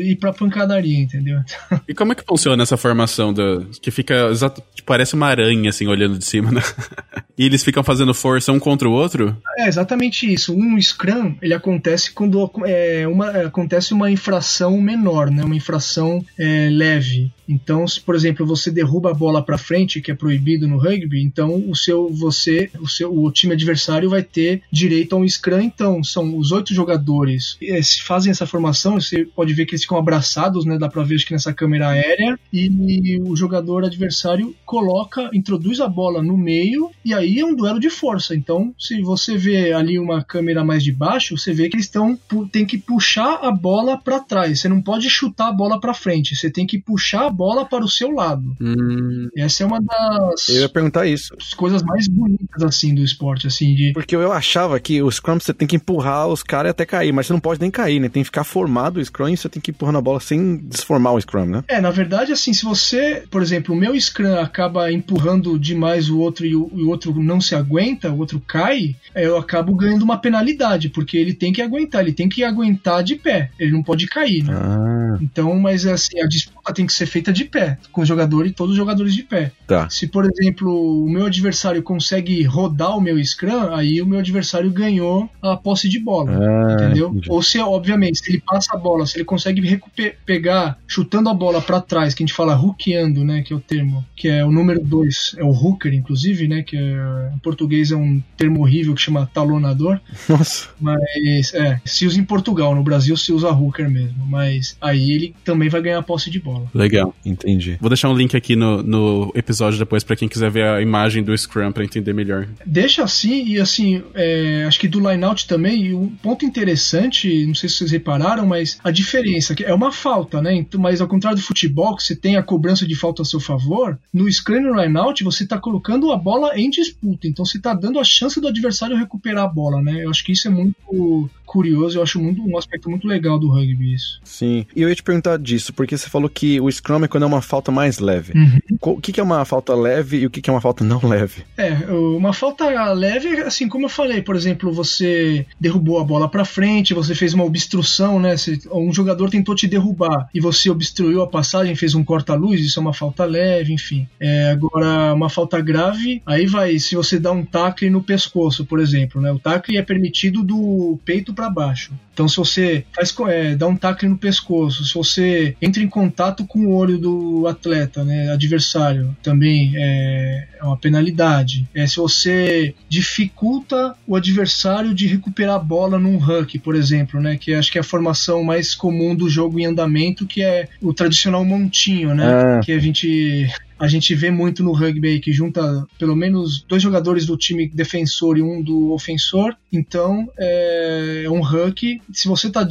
[0.00, 1.40] e pra pancadaria, entendeu?
[1.88, 5.86] E como é que funciona essa formação do, que fica exato, parece uma aranha, assim,
[5.86, 6.62] olhando de cima, né?
[7.36, 9.36] E eles ficam fazendo força um contra o outro?
[9.58, 10.54] É, exatamente isso.
[10.54, 15.42] Um Scrum, ele acontece quando é, uma, acontece uma infração menor, né?
[15.42, 17.32] Uma infração é, leve.
[17.48, 21.22] Então, se por exemplo você derruba a bola para frente, que é proibido no rugby,
[21.22, 25.60] então o seu você, o seu o time adversário vai ter direito a um scrum.
[25.60, 29.00] Então, são os oito jogadores que eh, fazem essa formação.
[29.00, 30.78] Você pode ver que eles ficam abraçados, né?
[30.78, 35.88] Dá para ver acho que nessa câmera aérea e o jogador adversário coloca, introduz a
[35.88, 38.34] bola no meio e aí é um duelo de força.
[38.34, 42.18] Então, se você vê ali uma câmera mais de baixo, você vê que eles estão
[42.50, 44.60] tem que puxar a bola para trás.
[44.60, 46.34] Você não pode chutar a bola para frente.
[46.34, 48.56] Você tem que puxar a bola para o seu lado.
[48.60, 49.28] Hum.
[49.44, 50.48] Essa é uma das.
[50.48, 51.34] Eu ia perguntar isso.
[51.56, 53.74] coisas mais bonitas, assim, do esporte, assim.
[53.74, 53.92] De...
[53.92, 57.26] Porque eu achava que o Scrum você tem que empurrar os caras até cair, mas
[57.26, 58.08] você não pode nem cair, né?
[58.08, 60.56] Tem que ficar formado o Scrum e você tem que ir empurrando a bola sem
[60.56, 61.64] desformar o Scrum, né?
[61.66, 66.18] É, na verdade, assim, se você, por exemplo, o meu Scrum acaba empurrando demais o
[66.18, 70.02] outro e o, e o outro não se aguenta, o outro cai, eu acabo ganhando
[70.02, 73.82] uma penalidade, porque ele tem que aguentar, ele tem que aguentar de pé, ele não
[73.82, 74.52] pode cair, né?
[74.54, 75.18] Ah.
[75.20, 78.46] Então, mas assim, a disputa tem que ser feita feita de pé, com o jogador
[78.46, 79.52] e todos os jogadores de pé.
[79.66, 79.88] Tá.
[79.88, 84.70] Se, por exemplo, o meu adversário consegue rodar o meu scrum, aí o meu adversário
[84.70, 86.32] ganhou a posse de bola.
[86.32, 87.08] Ah, entendeu?
[87.08, 87.30] Entendi.
[87.30, 89.80] Ou se, obviamente, se ele passa a bola, se ele consegue
[90.26, 93.42] pegar, chutando a bola para trás, que a gente fala hookeando, né?
[93.42, 96.62] Que é o termo, que é o número 2, é o hooker, inclusive, né?
[96.62, 100.00] Que é, em português é um termo horrível que chama talonador.
[100.28, 100.68] Nossa.
[100.80, 104.26] Mas, é, se usa em Portugal, no Brasil se usa hooker mesmo.
[104.26, 106.66] Mas aí ele também vai ganhar a posse de bola.
[106.74, 107.14] Legal.
[107.24, 107.76] Entendi.
[107.80, 111.22] Vou deixar um link aqui no, no episódio depois para quem quiser ver a imagem
[111.22, 112.48] do Scrum para entender melhor.
[112.64, 117.54] Deixa assim, e assim, é, acho que do lineout também, e um ponto interessante, não
[117.54, 120.54] sei se vocês repararam, mas a diferença, é uma falta, né?
[120.54, 123.40] Então, mas ao contrário do futebol, que você tem a cobrança de falta a seu
[123.40, 127.58] favor, no Scrum e no lineout você está colocando a bola em disputa, então você
[127.58, 130.04] está dando a chance do adversário recuperar a bola, né?
[130.04, 133.48] Eu acho que isso é muito curioso, eu acho muito, um aspecto muito legal do
[133.48, 134.20] rugby isso.
[134.24, 137.24] Sim, e eu ia te perguntar disso, porque você falou que o Scrum é quando
[137.24, 138.32] é uma falta mais leve.
[138.34, 138.58] Uhum.
[138.80, 141.00] O que, que é uma falta leve e o que, que é uma falta não
[141.06, 141.42] leve?
[141.56, 146.44] É, uma falta leve, assim, como eu falei, por exemplo, você derrubou a bola para
[146.44, 148.34] frente, você fez uma obstrução, né?
[148.72, 152.82] Um jogador tentou te derrubar e você obstruiu a passagem, fez um corta-luz, isso é
[152.82, 154.08] uma falta leve, enfim.
[154.20, 158.80] É, agora, uma falta grave, aí vai, se você dá um tackle no pescoço, por
[158.80, 159.30] exemplo, né?
[159.32, 161.92] O tackle é permitido do peito para baixo.
[162.12, 166.46] Então, se você faz, é, dá um tackle no pescoço, se você entra em contato
[166.46, 171.66] com o olho do atleta, né, adversário, também é, é uma penalidade.
[171.74, 177.36] É, se você dificulta o adversário de recuperar a bola num huck, por exemplo, né,
[177.36, 180.92] que acho que é a formação mais comum do jogo em andamento, que é o
[180.92, 182.60] tradicional montinho, né, ah.
[182.62, 183.50] que a gente
[183.82, 188.38] a gente vê muito no rugby que junta pelo menos dois jogadores do time defensor
[188.38, 189.56] e um do ofensor.
[189.72, 192.00] Então é, é um huck.
[192.12, 192.64] Se você está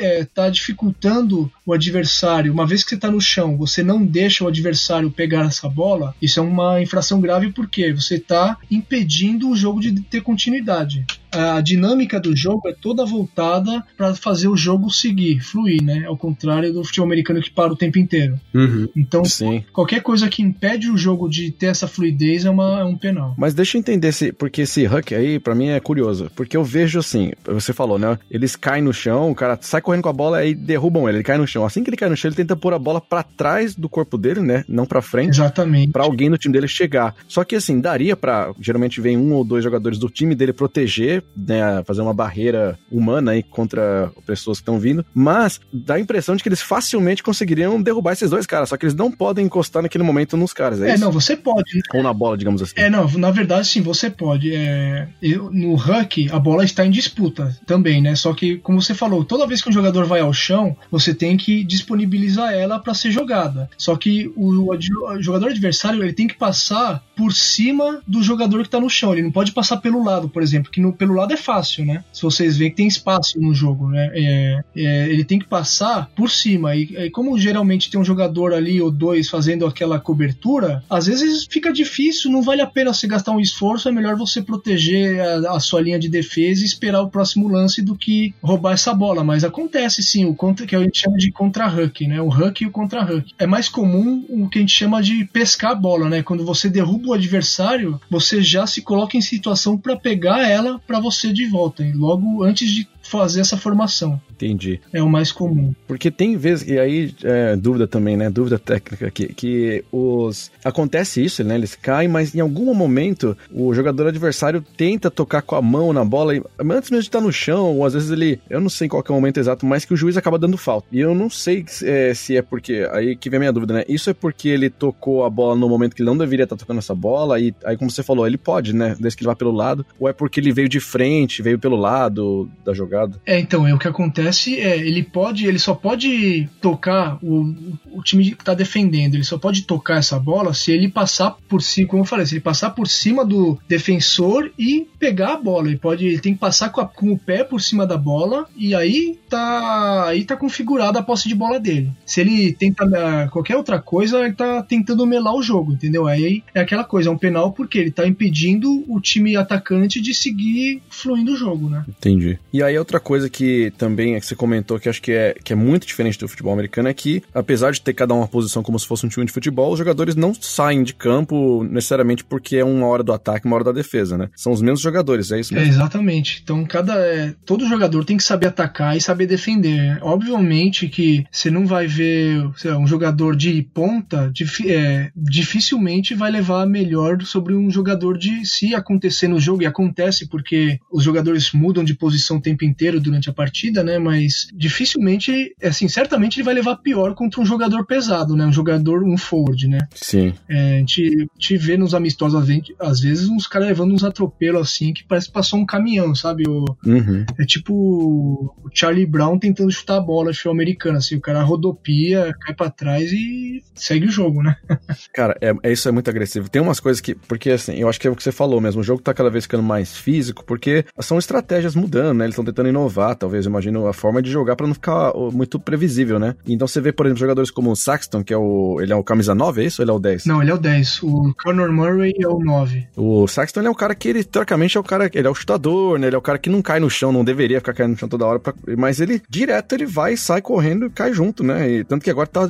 [0.00, 4.44] é, tá dificultando o adversário, uma vez que você está no chão, você não deixa
[4.44, 9.56] o adversário pegar essa bola, isso é uma infração grave porque você está impedindo o
[9.56, 11.04] jogo de ter continuidade
[11.36, 16.04] a dinâmica do jogo é toda voltada para fazer o jogo seguir, fluir, né?
[16.06, 18.40] Ao contrário do futebol americano que para o tempo inteiro.
[18.54, 19.64] Uhum, então, sim.
[19.72, 23.34] qualquer coisa que impede o jogo de ter essa fluidez é, uma, é um penal.
[23.36, 26.30] Mas deixa eu entender se, porque esse huck aí, para mim, é curioso.
[26.34, 28.18] Porque eu vejo assim, você falou, né?
[28.30, 31.24] Eles caem no chão, o cara sai correndo com a bola e derrubam ele, ele
[31.24, 31.55] cai no chão.
[31.64, 34.18] Assim que ele cai no chão, ele tenta pôr a bola para trás do corpo
[34.18, 34.64] dele, né?
[34.68, 35.30] Não para frente.
[35.30, 35.92] Exatamente.
[35.92, 37.14] Para alguém do time dele chegar.
[37.28, 41.22] Só que assim, daria para geralmente vem um ou dois jogadores do time dele proteger
[41.36, 46.36] né, fazer uma barreira humana aí contra pessoas que estão vindo, mas dá a impressão
[46.36, 49.82] de que eles facilmente conseguiriam derrubar esses dois caras, só que eles não podem encostar
[49.82, 51.04] naquele momento nos caras, é, é isso?
[51.04, 51.80] não, você pode.
[51.94, 52.74] Ou na bola, digamos assim.
[52.76, 54.54] É, não, na verdade sim, você pode.
[54.54, 58.14] É, eu, no Huck, a bola está em disputa também, né?
[58.14, 61.36] Só que, como você falou, toda vez que um jogador vai ao chão, você tem
[61.36, 63.68] que disponibilizar ela para ser jogada.
[63.76, 68.68] Só que o, o, jogador adversário ele tem que passar por cima do jogador que
[68.68, 69.12] está no chão.
[69.12, 72.04] Ele não pode passar pelo lado, por exemplo, que no, pelo lado é fácil, né?
[72.12, 74.10] Se vocês veem que tem espaço no jogo, né?
[74.12, 76.74] É, é, ele tem que passar por cima.
[76.74, 81.46] E, e, como geralmente tem um jogador ali ou dois fazendo aquela cobertura, às vezes
[81.48, 85.56] fica difícil, não vale a pena você gastar um esforço, é melhor você proteger a,
[85.56, 89.24] a sua linha de defesa e esperar o próximo lance do que roubar essa bola.
[89.24, 92.20] Mas acontece sim, o contra, que a gente chama de contra-huck, né?
[92.20, 93.34] O huck e o contra-huck.
[93.38, 96.22] É mais comum o que a gente chama de pescar a bola, né?
[96.22, 101.00] Quando você derruba o adversário, você já se coloca em situação para pegar ela para
[101.00, 104.20] você de volta logo antes de fazer essa formação.
[104.30, 104.80] Entendi.
[104.92, 105.74] É o mais comum.
[105.86, 108.28] Porque tem vezes, e aí, é, dúvida também, né?
[108.28, 110.50] Dúvida técnica aqui, que os.
[110.64, 111.54] Acontece isso, né?
[111.54, 116.04] Eles caem, mas em algum momento o jogador adversário tenta tocar com a mão na
[116.04, 118.40] bola, e, antes mesmo de estar no chão, ou às vezes ele.
[118.50, 120.86] Eu não sei qual é o momento exato, mas que o juiz acaba dando falta.
[120.92, 122.86] E eu não sei é, se é porque.
[122.92, 123.84] Aí que vem a minha dúvida, né?
[123.88, 126.78] Isso é porque ele tocou a bola no momento que ele não deveria estar tocando
[126.78, 128.96] essa bola, e aí, como você falou, ele pode, né?
[128.98, 131.76] Desde que ele vá pelo lado, ou é porque ele veio de frente, veio pelo
[131.76, 132.95] lado da jogada?
[133.24, 137.54] É, então, é o que acontece é, ele pode, ele só pode tocar o,
[137.92, 141.62] o time que tá defendendo, ele só pode tocar essa bola se ele passar por
[141.62, 145.68] cima, como eu falei, se ele passar por cima do defensor e pegar a bola.
[145.68, 148.46] Ele pode, ele tem que passar com, a, com o pé por cima da bola
[148.56, 151.90] e aí tá, aí tá configurada a posse de bola dele.
[152.04, 156.06] Se ele tenta ah, qualquer outra coisa, ele tá tentando melar o jogo, entendeu?
[156.06, 160.14] Aí é aquela coisa, é um penal porque ele tá impedindo o time atacante de
[160.14, 161.84] seguir fluindo o jogo, né?
[161.88, 162.38] Entendi.
[162.52, 165.52] E aí outra coisa que também é que você comentou que acho que é, que
[165.52, 168.78] é muito diferente do futebol americano é que, apesar de ter cada uma posição como
[168.78, 172.64] se fosse um time de futebol, os jogadores não saem de campo necessariamente porque é
[172.64, 174.28] uma hora do ataque uma hora da defesa, né?
[174.36, 175.68] São os mesmos jogadores, é isso mesmo?
[175.68, 176.40] É, exatamente.
[176.42, 176.94] Então, cada.
[176.94, 179.98] É, todo jogador tem que saber atacar e saber defender.
[180.02, 184.32] Obviamente que você não vai ver lá, um jogador de ponta,
[184.66, 188.46] é, dificilmente vai levar melhor sobre um jogador de.
[188.46, 192.75] Se acontecer no jogo, e acontece porque os jogadores mudam de posição o tempo inteiro
[193.00, 193.98] durante a partida, né?
[193.98, 198.46] Mas dificilmente, assim, certamente ele vai levar pior contra um jogador pesado, né?
[198.46, 199.88] Um jogador, um forward, né?
[199.94, 200.34] Sim.
[200.48, 202.40] É, a gente, te vê nos amistosos,
[202.78, 206.44] às vezes, uns caras levando uns atropelos assim, que parece que passou um caminhão, sabe?
[206.48, 207.24] O, uhum.
[207.38, 212.34] É tipo o Charlie Brown tentando chutar a bola futebol americano, assim, o cara rodopia,
[212.40, 214.56] cai para trás e segue o jogo, né?
[215.12, 216.48] cara, é, é, isso é muito agressivo.
[216.48, 218.80] Tem umas coisas que, porque assim, eu acho que é o que você falou mesmo,
[218.80, 222.24] o jogo tá cada vez ficando mais físico, porque são estratégias mudando, né?
[222.24, 225.12] Eles estão tentando tentando inovar, talvez, eu imagino, a forma de jogar para não ficar
[225.32, 226.34] muito previsível, né?
[226.46, 228.78] Então você vê, por exemplo, jogadores como o Saxton, que é o.
[228.80, 230.26] Ele é o camisa 9, é isso ou ele é o 10?
[230.26, 231.02] Não, ele é o 10.
[231.02, 232.88] O Conor Murray é o 9.
[232.96, 235.10] O Saxton é o cara que ele, teoricamente, é o cara.
[235.12, 236.08] Ele é o chutador, né?
[236.08, 238.08] Ele é o cara que não cai no chão, não deveria ficar caindo no chão
[238.08, 238.38] toda hora.
[238.38, 241.70] Pra, mas ele, direto, ele vai, sai correndo e cai junto, né?
[241.70, 242.48] E, tanto que agora tá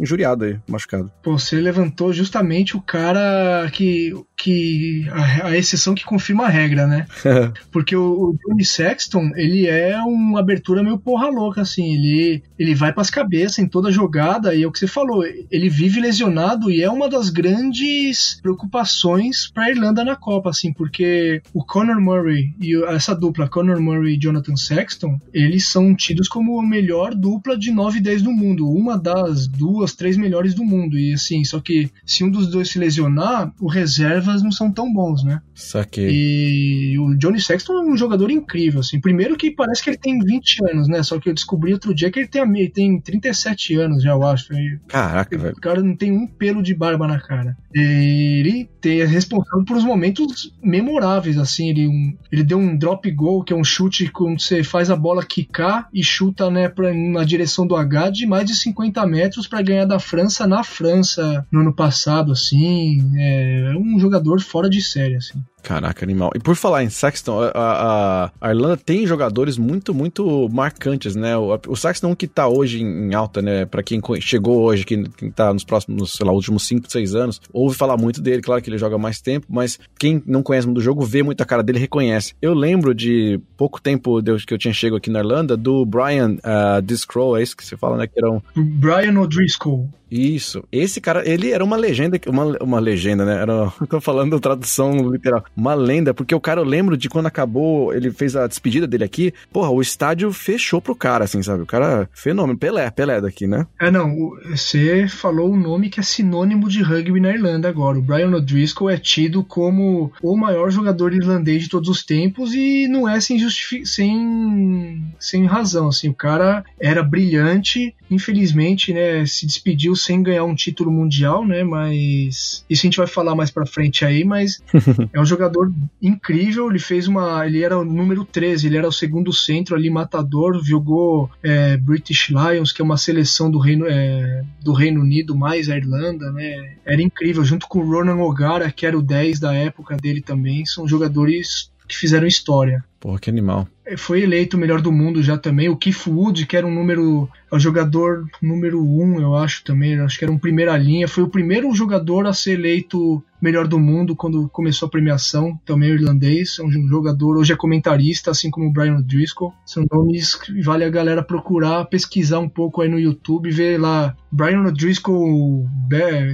[0.00, 1.10] injuriado aí, machucado.
[1.22, 4.14] Pô, você levantou justamente o cara que.
[4.36, 7.06] que a, a exceção que confirma a regra, né?
[7.70, 11.94] Porque o, o Johnny Sexton, ele é uma abertura meio porra louca, assim.
[11.94, 15.24] Ele, ele vai pras cabeças em toda jogada e é o que você falou.
[15.24, 21.42] Ele vive lesionado e é uma das grandes preocupações pra Irlanda na Copa, assim, porque
[21.52, 26.60] o Conor Murray e essa dupla, Conor Murray e Jonathan Sexton, eles são tidos como
[26.60, 28.68] a melhor dupla de 9 e 10 do mundo.
[28.68, 30.98] Uma das duas, três melhores do mundo.
[30.98, 34.92] E assim, só que se um dos dois se lesionar, os reservas não são tão
[34.92, 35.40] bons, né?
[35.54, 36.08] Saquei.
[36.10, 39.00] E o Johnny Sexton é um jogador incrível, assim.
[39.00, 41.02] Primeiro que parece que ele tem 20 anos, né?
[41.02, 44.24] Só que eu descobri outro dia que ele tem, ele tem 37 anos já, eu
[44.24, 44.48] acho.
[44.88, 45.54] Caraca, velho.
[45.56, 47.56] O cara não tem um pelo de barba na cara.
[47.74, 51.70] Ele tem, é responsável por os momentos memoráveis, assim.
[51.70, 54.96] Ele, um, ele deu um drop goal, que é um chute quando você faz a
[54.96, 59.46] bola quicar e chuta, né, pra, na direção do H de mais de 50 metros
[59.46, 63.12] para ganhar da França na França no ano passado, assim.
[63.16, 65.42] É, é um jogador fora de série, assim.
[65.62, 66.30] Caraca, animal.
[66.34, 71.36] E por falar em Saxton, a, a, a Irlanda tem jogadores muito, muito marcantes, né?
[71.36, 73.66] O, o Saxton que tá hoje em, alta, né?
[73.66, 77.40] Pra quem chegou hoje, quem, quem tá nos próximos, sei lá, últimos 5, 6 anos,
[77.52, 80.78] ouve falar muito dele, claro que ele joga mais tempo, mas quem não conhece muito
[80.78, 82.34] do jogo, vê muito a cara dele reconhece.
[82.40, 86.36] Eu lembro de pouco tempo de, que eu tinha chego aqui na Irlanda, do Brian
[86.36, 88.06] uh, Discrow, é isso que você fala, né?
[88.06, 88.40] Que era um...
[88.56, 89.88] Brian O'Driscoll.
[90.10, 90.64] Isso.
[90.70, 93.42] Esse cara, ele era uma legenda, uma, uma legenda, né?
[93.42, 95.44] Era, tô falando tradução literal.
[95.56, 99.04] Uma lenda, porque o cara, eu lembro de quando acabou, ele fez a despedida dele
[99.04, 101.62] aqui, porra, o estádio fechou pro cara, assim, sabe?
[101.62, 102.58] O cara, fenômeno.
[102.58, 103.66] Pelé, Pelé daqui, né?
[103.80, 107.98] É, não, você falou um nome que é sinônimo de rugby na Irlanda agora.
[107.98, 112.88] O Brian O'Driscoll é tido como o maior jogador irlandês de todos os tempos e
[112.88, 113.38] não é sem,
[113.84, 116.08] sem, sem razão, assim.
[116.08, 121.62] O cara era brilhante, infelizmente, né, se despediu sem ganhar um título mundial, né?
[121.62, 124.62] Mas isso a gente vai falar mais para frente aí, mas
[125.12, 128.92] é um jogador incrível, ele fez uma, ele era o número 13, ele era o
[128.92, 134.44] segundo centro ali matador, jogou é, British Lions, que é uma seleção do Reino é,
[134.62, 136.74] do Reino Unido mais a Irlanda, né?
[136.84, 140.64] Era incrível, junto com o Ronan O'Gara, que era o 10 da época dele também,
[140.64, 142.84] são jogadores que fizeram história.
[143.00, 143.66] Porra, que animal.
[143.86, 145.68] É, foi eleito o melhor do mundo já também.
[145.68, 147.28] O Keith Wood, que era um número.
[147.50, 149.98] É o jogador número um, eu acho também.
[150.00, 151.08] Acho que era um primeira linha.
[151.08, 155.58] Foi o primeiro jogador a ser eleito melhor do mundo quando começou a premiação.
[155.64, 156.58] Também irlandês.
[156.58, 159.54] É um jogador, hoje é comentarista, assim como o Brian Driscoll.
[159.64, 164.14] São nomes que vale a galera procurar, pesquisar um pouco aí no YouTube, ver lá
[164.30, 165.66] Brian O'Driscoll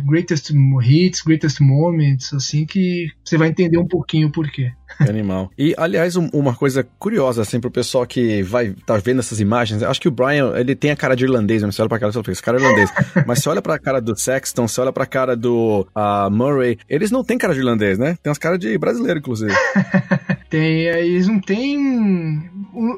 [0.07, 0.51] Greatest
[0.83, 4.73] Hits, Greatest Moments, assim que você vai entender um pouquinho o porquê.
[5.01, 5.51] Animal.
[5.59, 10.01] E, aliás, uma coisa curiosa, assim, pro pessoal que vai tá vendo essas imagens, acho
[10.01, 11.71] que o Brian, ele tem a cara de irlandês, né?
[11.71, 12.91] Você olha pra cara e fala, esse cara é irlandês.
[13.27, 17.11] Mas você olha pra cara do Sexton, você olha pra cara do uh, Murray, eles
[17.11, 18.17] não têm cara de irlandês, né?
[18.23, 19.53] Tem umas caras de brasileiro, inclusive.
[20.55, 22.49] tem, é, eles não têm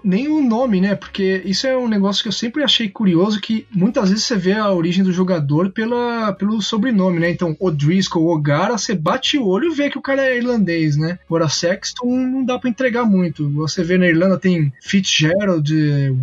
[0.04, 0.94] nem o nome, né?
[0.94, 4.52] Porque isso é um negócio que eu sempre achei curioso, que muitas vezes você vê
[4.52, 7.30] a origem do jogador pela, pelo sobrenome, né?
[7.30, 11.18] Então, O'Driscoll, O'Gara, você bate o olho e vê que o cara é irlandês, né?
[11.26, 13.48] Agora, Sexton não dá para entregar muito.
[13.52, 15.72] Você vê na Irlanda tem Fitzgerald,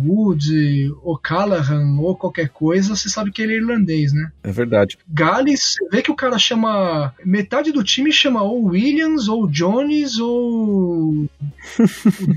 [0.04, 4.30] Wood, O'Callaghan ou qualquer coisa, você sabe que ele é irlandês, né?
[4.44, 4.96] É verdade.
[5.08, 7.12] Gales, você vê que o cara chama.
[7.24, 11.23] Metade do time chama ou Williams, ou Jones, ou.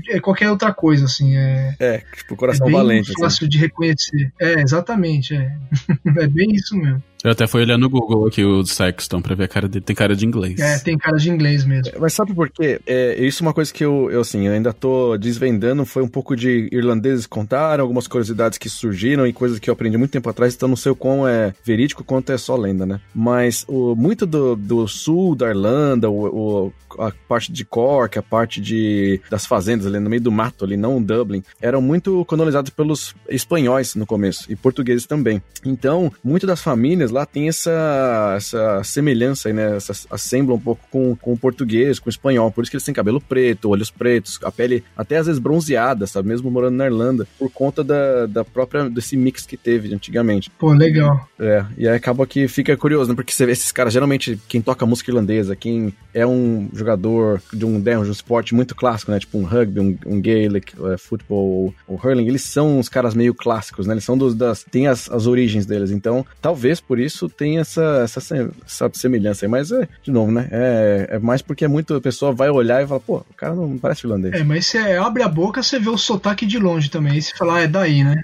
[0.08, 1.36] É qualquer outra coisa, assim.
[1.36, 3.12] É, é tipo, coração é bem valente.
[3.18, 3.48] Fácil assim.
[3.48, 4.32] de reconhecer.
[4.40, 5.34] É, exatamente.
[5.34, 5.56] É.
[6.22, 7.02] é bem isso mesmo.
[7.24, 9.84] Eu até fui olhando no Google aqui o Sexton pra ver a cara dele.
[9.84, 10.58] Tem cara de inglês.
[10.60, 11.92] É, tem cara de inglês mesmo.
[11.98, 12.80] Mas sabe por quê?
[12.86, 15.84] É, isso é uma coisa que eu, eu, assim, eu ainda tô desvendando.
[15.84, 19.96] Foi um pouco de irlandeses contaram, algumas curiosidades que surgiram e coisas que eu aprendi
[19.96, 23.00] muito tempo atrás, então não sei o quão é verídico quanto é só lenda, né?
[23.14, 28.22] Mas o, muito do, do sul da Irlanda, o, o, a parte de Cork, a
[28.22, 32.70] parte de, das fazendas ali no meio do mato, ali, não Dublin, eram muito colonizados
[32.70, 35.42] pelos espanhóis no começo e portugueses também.
[35.64, 39.76] Então, muito das famílias lá tem essa, essa semelhança, né?
[39.76, 42.50] Essa, assembla um pouco com, com o português, com o espanhol.
[42.50, 46.06] Por isso que eles têm cabelo preto, olhos pretos, a pele até às vezes bronzeada,
[46.06, 46.28] sabe?
[46.28, 50.50] Mesmo morando na Irlanda, por conta da, da própria, desse mix que teve antigamente.
[50.58, 51.28] Pô, legal.
[51.38, 53.16] É, e aí acaba que fica curioso, né?
[53.16, 57.64] Porque você vê esses caras, geralmente, quem toca música irlandesa, quem é um jogador de
[57.64, 59.20] um, de um esporte muito clássico, né?
[59.20, 63.32] Tipo um rugby, um, um Gaelic, uh, futebol, o hurling, eles são uns caras meio
[63.32, 63.94] clássicos, né?
[63.94, 64.64] Eles são dos, das.
[64.64, 65.92] tem as, as origens deles.
[65.92, 69.50] Então, talvez por isso tenha essa, essa, essa semelhança aí.
[69.50, 70.48] Mas, é, de novo, né?
[70.50, 71.94] É, é mais porque é muito.
[71.94, 74.34] A pessoa vai olhar e fala, pô, o cara não parece finlandês.
[74.34, 77.16] É, mas você abre a boca, você vê o sotaque de longe também.
[77.16, 78.22] E você fala, ah, é daí, né?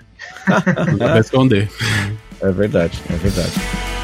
[0.88, 1.70] Não dá pra esconder.
[2.40, 4.03] É verdade, é verdade.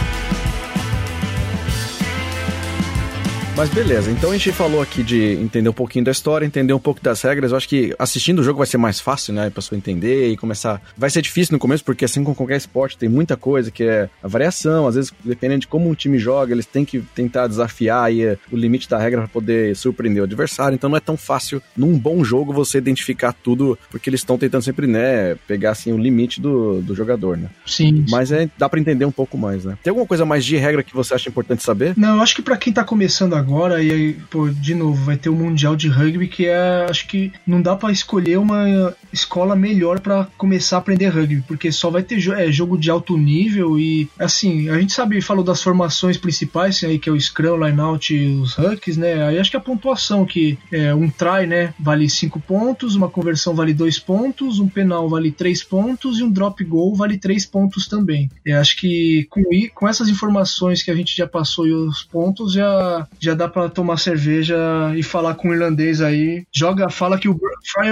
[3.61, 6.79] Mas beleza, então a gente falou aqui de entender um pouquinho da história, entender um
[6.79, 7.51] pouco das regras.
[7.51, 9.49] Eu acho que assistindo o jogo vai ser mais fácil, né?
[9.49, 10.81] A pessoa entender e começar.
[10.96, 14.09] Vai ser difícil no começo, porque assim como qualquer esporte, tem muita coisa que é
[14.23, 14.87] a variação.
[14.87, 18.38] Às vezes, dependendo de como um time joga, eles têm que tentar desafiar aí eh,
[18.50, 20.75] o limite da regra para poder surpreender o adversário.
[20.75, 24.63] Então não é tão fácil num bom jogo você identificar tudo, porque eles estão tentando
[24.63, 27.50] sempre, né, pegar assim o limite do, do jogador, né?
[27.67, 28.06] Sim.
[28.08, 29.77] Mas é, dá para entender um pouco mais, né?
[29.83, 31.92] Tem alguma coisa mais de regra que você acha importante saber?
[31.94, 33.50] Não, eu acho que para quem tá começando agora,
[33.83, 36.87] e aí, pô, de novo, vai ter o Mundial de Rugby, que é.
[36.88, 41.73] Acho que não dá para escolher uma escola melhor para começar a aprender rugby, porque
[41.73, 45.63] só vai ter é, jogo de alto nível e, assim, a gente sabe, falou das
[45.63, 49.27] formações principais, aí, que é o Scrum, Lineout e os Hucks, né?
[49.27, 53.55] Aí acho que a pontuação, que é um try, né, vale 5 pontos, uma conversão
[53.55, 57.87] vale 2 pontos, um penal vale 3 pontos e um drop goal vale 3 pontos
[57.87, 58.31] também.
[58.44, 59.42] Eu acho que com,
[59.75, 63.68] com essas informações que a gente já passou e os pontos, já, já dá para
[63.68, 64.56] tomar cerveja
[64.96, 66.44] e falar com o irlandês aí.
[66.52, 67.38] Joga, fala que o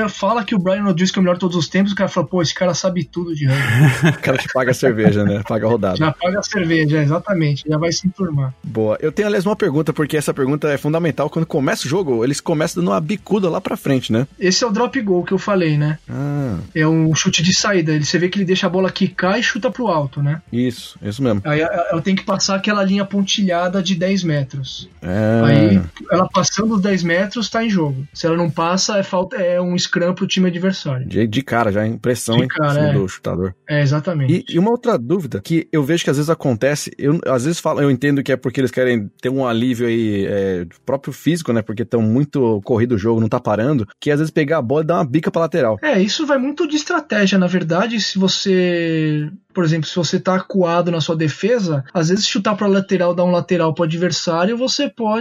[0.08, 2.08] fala que o Brian Rodgers que é o melhor de todos os tempos, o cara
[2.08, 4.08] fala, pô, esse cara sabe tudo de rugby.
[4.18, 5.42] o cara que paga a cerveja, né?
[5.46, 5.96] Paga a rodada.
[5.96, 7.64] Já paga a cerveja, exatamente.
[7.68, 8.54] Já vai se enturmar.
[8.62, 8.96] Boa.
[9.00, 11.30] Eu tenho, aliás, uma pergunta, porque essa pergunta é fundamental.
[11.30, 14.26] Quando começa o jogo, eles começam dando uma bicuda lá pra frente, né?
[14.38, 15.98] Esse é o drop goal que eu falei, né?
[16.08, 16.58] Ah.
[16.74, 17.98] É um chute de saída.
[17.98, 20.42] Você vê que ele deixa a bola quicar e chuta pro alto, né?
[20.52, 21.42] Isso, isso mesmo.
[21.44, 21.60] Aí
[21.92, 24.88] eu tenho que passar aquela linha pontilhada de 10 metros.
[25.02, 25.27] É.
[25.44, 28.06] Aí ela passando os 10 metros tá em jogo.
[28.12, 31.06] Se ela não passa, é, falta, é um scrum pro time adversário.
[31.06, 32.92] De, de cara já, impressão de cara, é.
[32.92, 33.54] do chutador.
[33.68, 34.44] É, exatamente.
[34.48, 37.60] E, e, uma outra dúvida que eu vejo que às vezes acontece, eu às vezes
[37.60, 41.52] falo, eu entendo que é porque eles querem ter um alívio aí é, próprio físico,
[41.52, 41.62] né?
[41.62, 44.82] Porque estão muito corrido o jogo, não tá parando, que às vezes pegar a bola
[44.82, 45.78] e dar uma bica pra lateral.
[45.82, 50.36] É, isso vai muito de estratégia, na verdade, se você por exemplo, se você tá
[50.36, 54.56] acuado na sua defesa, às vezes chutar para lateral, dar um lateral para o adversário,
[54.56, 55.17] você pode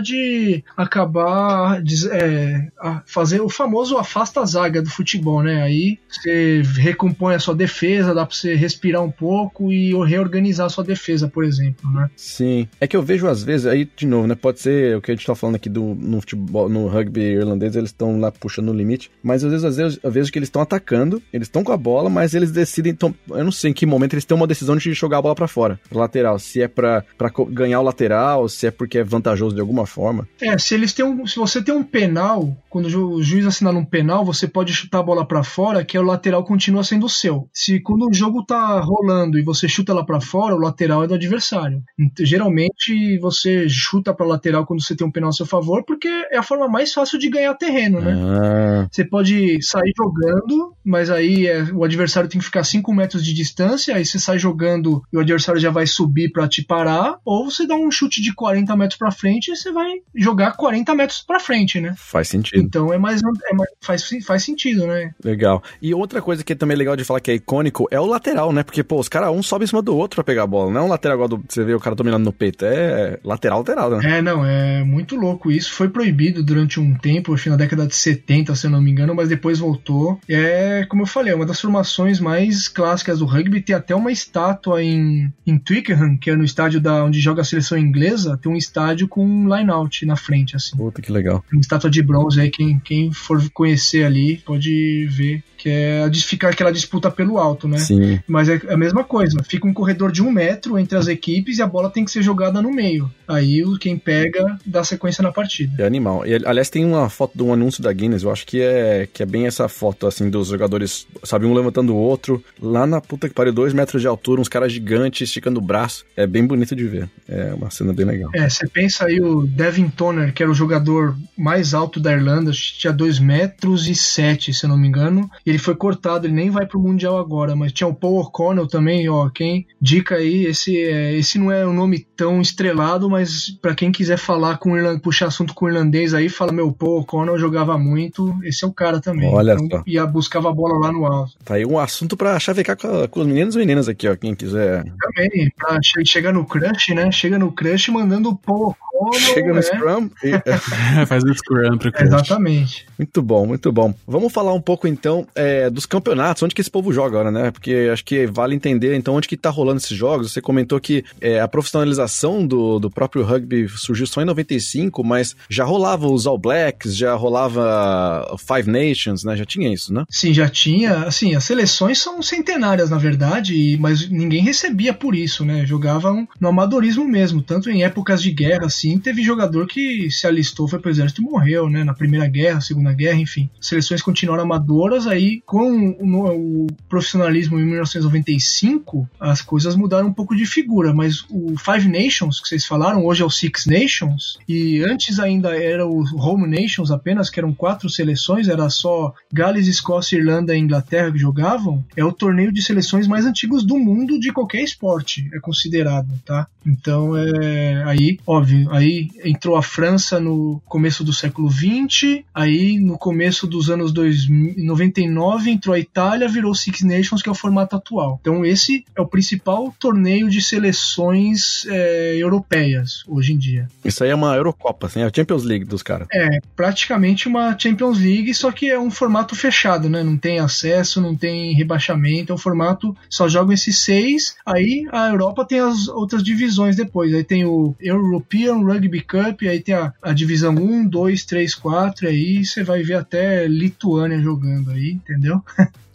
[0.76, 1.82] acabar
[2.12, 2.68] é,
[3.06, 5.62] fazer o famoso afasta a zaga do futebol, né?
[5.62, 10.70] Aí você recompõe a sua defesa, dá para você respirar um pouco e reorganizar a
[10.70, 12.10] sua defesa, por exemplo, né?
[12.16, 12.68] Sim.
[12.80, 14.36] É que eu vejo às vezes, aí de novo, né?
[14.36, 17.76] Pode ser o que a gente tá falando aqui do, no futebol, no rugby irlandês,
[17.76, 20.48] eles estão lá puxando o limite, mas às vezes, às vezes eu vejo que eles
[20.48, 23.74] estão atacando, eles estão com a bola, mas eles decidem, tom, eu não sei em
[23.74, 26.40] que momento eles têm uma decisão de jogar a bola para fora, pra lateral.
[26.40, 27.04] Se é para
[27.50, 30.28] ganhar o lateral, se é porque é vantajoso de alguma forma.
[30.40, 33.84] É, se eles têm um, se você tem um penal, quando o juiz assinar um
[33.84, 37.50] penal, você pode chutar a bola para fora, que é o lateral continua sendo seu.
[37.52, 41.08] Se quando o jogo tá rolando e você chuta lá para fora, o lateral é
[41.08, 41.82] do adversário.
[42.20, 46.38] Geralmente você chuta para lateral quando você tem um penal a seu favor, porque é
[46.38, 48.14] a forma mais fácil de ganhar terreno, né?
[48.16, 48.88] Ah.
[48.92, 53.34] Você pode sair jogando, mas aí é, o adversário tem que ficar 5 metros de
[53.34, 57.50] distância, aí você sai jogando e o adversário já vai subir para te parar, ou
[57.50, 61.22] você dá um chute de 40 metros para frente e você vai jogar 40 metros
[61.22, 61.94] para frente, né?
[61.96, 62.62] Faz sentido.
[62.62, 65.12] Então é mais, é mais faz, faz sentido, né?
[65.24, 65.64] Legal.
[65.82, 68.52] E outra coisa que é também legal de falar que é icônico é o lateral,
[68.52, 68.64] né?
[68.64, 70.72] Porque, pô, os caras um sobe em cima do outro pra pegar a bola.
[70.72, 72.66] Não é um lateral igual do, você vê o cara dominando no peito.
[72.66, 74.18] É lateral, lateral, né?
[74.18, 75.52] É, não, é muito louco.
[75.52, 78.82] Isso foi proibido durante um tempo, acho que na década de 70, se eu não
[78.82, 80.20] me engano, mas depois voltou.
[80.28, 83.62] É, como eu falei, é uma das formações mais clássicas do rugby.
[83.62, 87.46] Tem até uma estátua em, em Twickenham, que é no estádio da, onde joga a
[87.46, 90.76] seleção inglesa, tem um estádio com um line-out na frente, assim.
[90.78, 91.44] Puta, que legal.
[91.52, 96.50] Uma estátua de bronze aí, quem, quem for conhecer ali pode ver que é ficar
[96.50, 97.80] aquela disputa pelo alto, né?
[97.80, 98.20] Sim.
[98.28, 101.62] Mas é a mesma coisa, fica um corredor de um metro entre as equipes e
[101.62, 103.12] a bola tem que ser jogada no meio.
[103.28, 105.84] Aí quem pega dá sequência na partida.
[105.84, 106.26] É animal.
[106.26, 109.24] E, aliás, tem uma foto de um anúncio da Guinness, eu acho que é, que
[109.24, 113.28] é bem essa foto, assim, dos jogadores, sabe, um levantando o outro, lá na puta
[113.28, 116.06] que pariu, dois metros de altura, uns caras gigantes esticando o braço.
[116.16, 117.10] É bem bonito de ver.
[117.28, 118.30] É uma cena bem legal.
[118.36, 122.52] É, você pensa aí o Devin Toner, que era o jogador mais alto da Irlanda,
[122.52, 126.52] tinha dois metros e sete, se eu não me engano, ele foi cortado, ele nem
[126.52, 130.78] vai pro Mundial agora, mas tinha o Paul O'Connell também, ó, quem dica aí, esse,
[130.78, 135.02] é, esse não é um nome tão estrelado, mas para quem quiser falar com irland...
[135.02, 138.72] puxar assunto com o irlandês aí, fala, meu, Paul O'Connell jogava muito, esse é o
[138.72, 139.34] cara também.
[139.34, 139.84] Olha então, só.
[139.88, 141.34] Ia buscava a bola lá no alto.
[141.44, 144.36] Tá aí um assunto para chavecar com, com os meninos e meninas aqui, ó, quem
[144.36, 144.84] quiser.
[144.84, 148.76] Também, pra chegar no crush, né, chega no crush mandando o Paul
[149.14, 149.62] Chega no é.
[149.62, 150.32] Scrum e...
[151.08, 152.08] Faz o Scrum pro crush.
[152.08, 152.86] Exatamente.
[152.98, 153.94] Muito bom, muito bom.
[154.08, 157.52] Vamos falar um pouco então é, dos campeonatos, onde que esse povo joga agora, né?
[157.52, 160.32] Porque acho que vale entender então onde que tá rolando esses jogos.
[160.32, 165.36] Você comentou que é, a profissionalização do, do próprio rugby surgiu só em 95, mas
[165.50, 169.36] já rolava os All Blacks, já rolava Five Nations, né?
[169.36, 170.06] Já tinha isso, né?
[170.10, 171.04] Sim, já tinha.
[171.04, 175.66] Assim, as seleções são centenárias, na verdade, mas ninguém recebia por isso, né?
[175.66, 177.42] Jogavam no amadorismo mesmo.
[177.42, 181.26] Tanto em épocas de guerra, assim, teve jogador que se alistou, foi pro exército e
[181.26, 181.84] morreu, né?
[181.84, 183.50] Na Primeira Guerra, Segunda Guerra, enfim.
[183.60, 190.36] Seleções continuaram amadoras, aí com o, o profissionalismo em 1995, as coisas mudaram um pouco
[190.36, 194.84] de figura, mas o Five Nations, que vocês falaram, hoje é o Six Nations, e
[194.84, 200.18] antes ainda era o Home Nations apenas, que eram quatro seleções, era só Gales, Escócia,
[200.18, 204.32] Irlanda e Inglaterra que jogavam, é o torneio de seleções mais antigos do mundo de
[204.32, 206.48] qualquer esporte, é considerado, tá?
[206.66, 212.98] Então, é, aí, óbvio, aí entrou a França no começo do século 20, aí no
[212.98, 217.76] começo dos anos 2000, 99 entrou a Itália, virou Six Nations, que é o formato
[217.76, 218.18] atual.
[218.22, 223.68] Então, esse é o principal torneio de seleções é, europeias hoje em dia.
[223.84, 226.08] Isso aí é uma Eurocopa, assim, é a Champions League dos caras.
[226.14, 230.04] É, praticamente uma Champions League, só que é um formato fechado, né?
[230.04, 235.08] Não tem acesso, não tem rebaixamento, é um formato, só jogam esses seis, aí a
[235.10, 239.94] Europa tem as outras divisões depois, aí tem o European Rugby Cup, aí tem a,
[240.02, 245.44] a divisão 1, 2, 3, 4, aí você vai ver até Lituânia jogando aí, entendeu?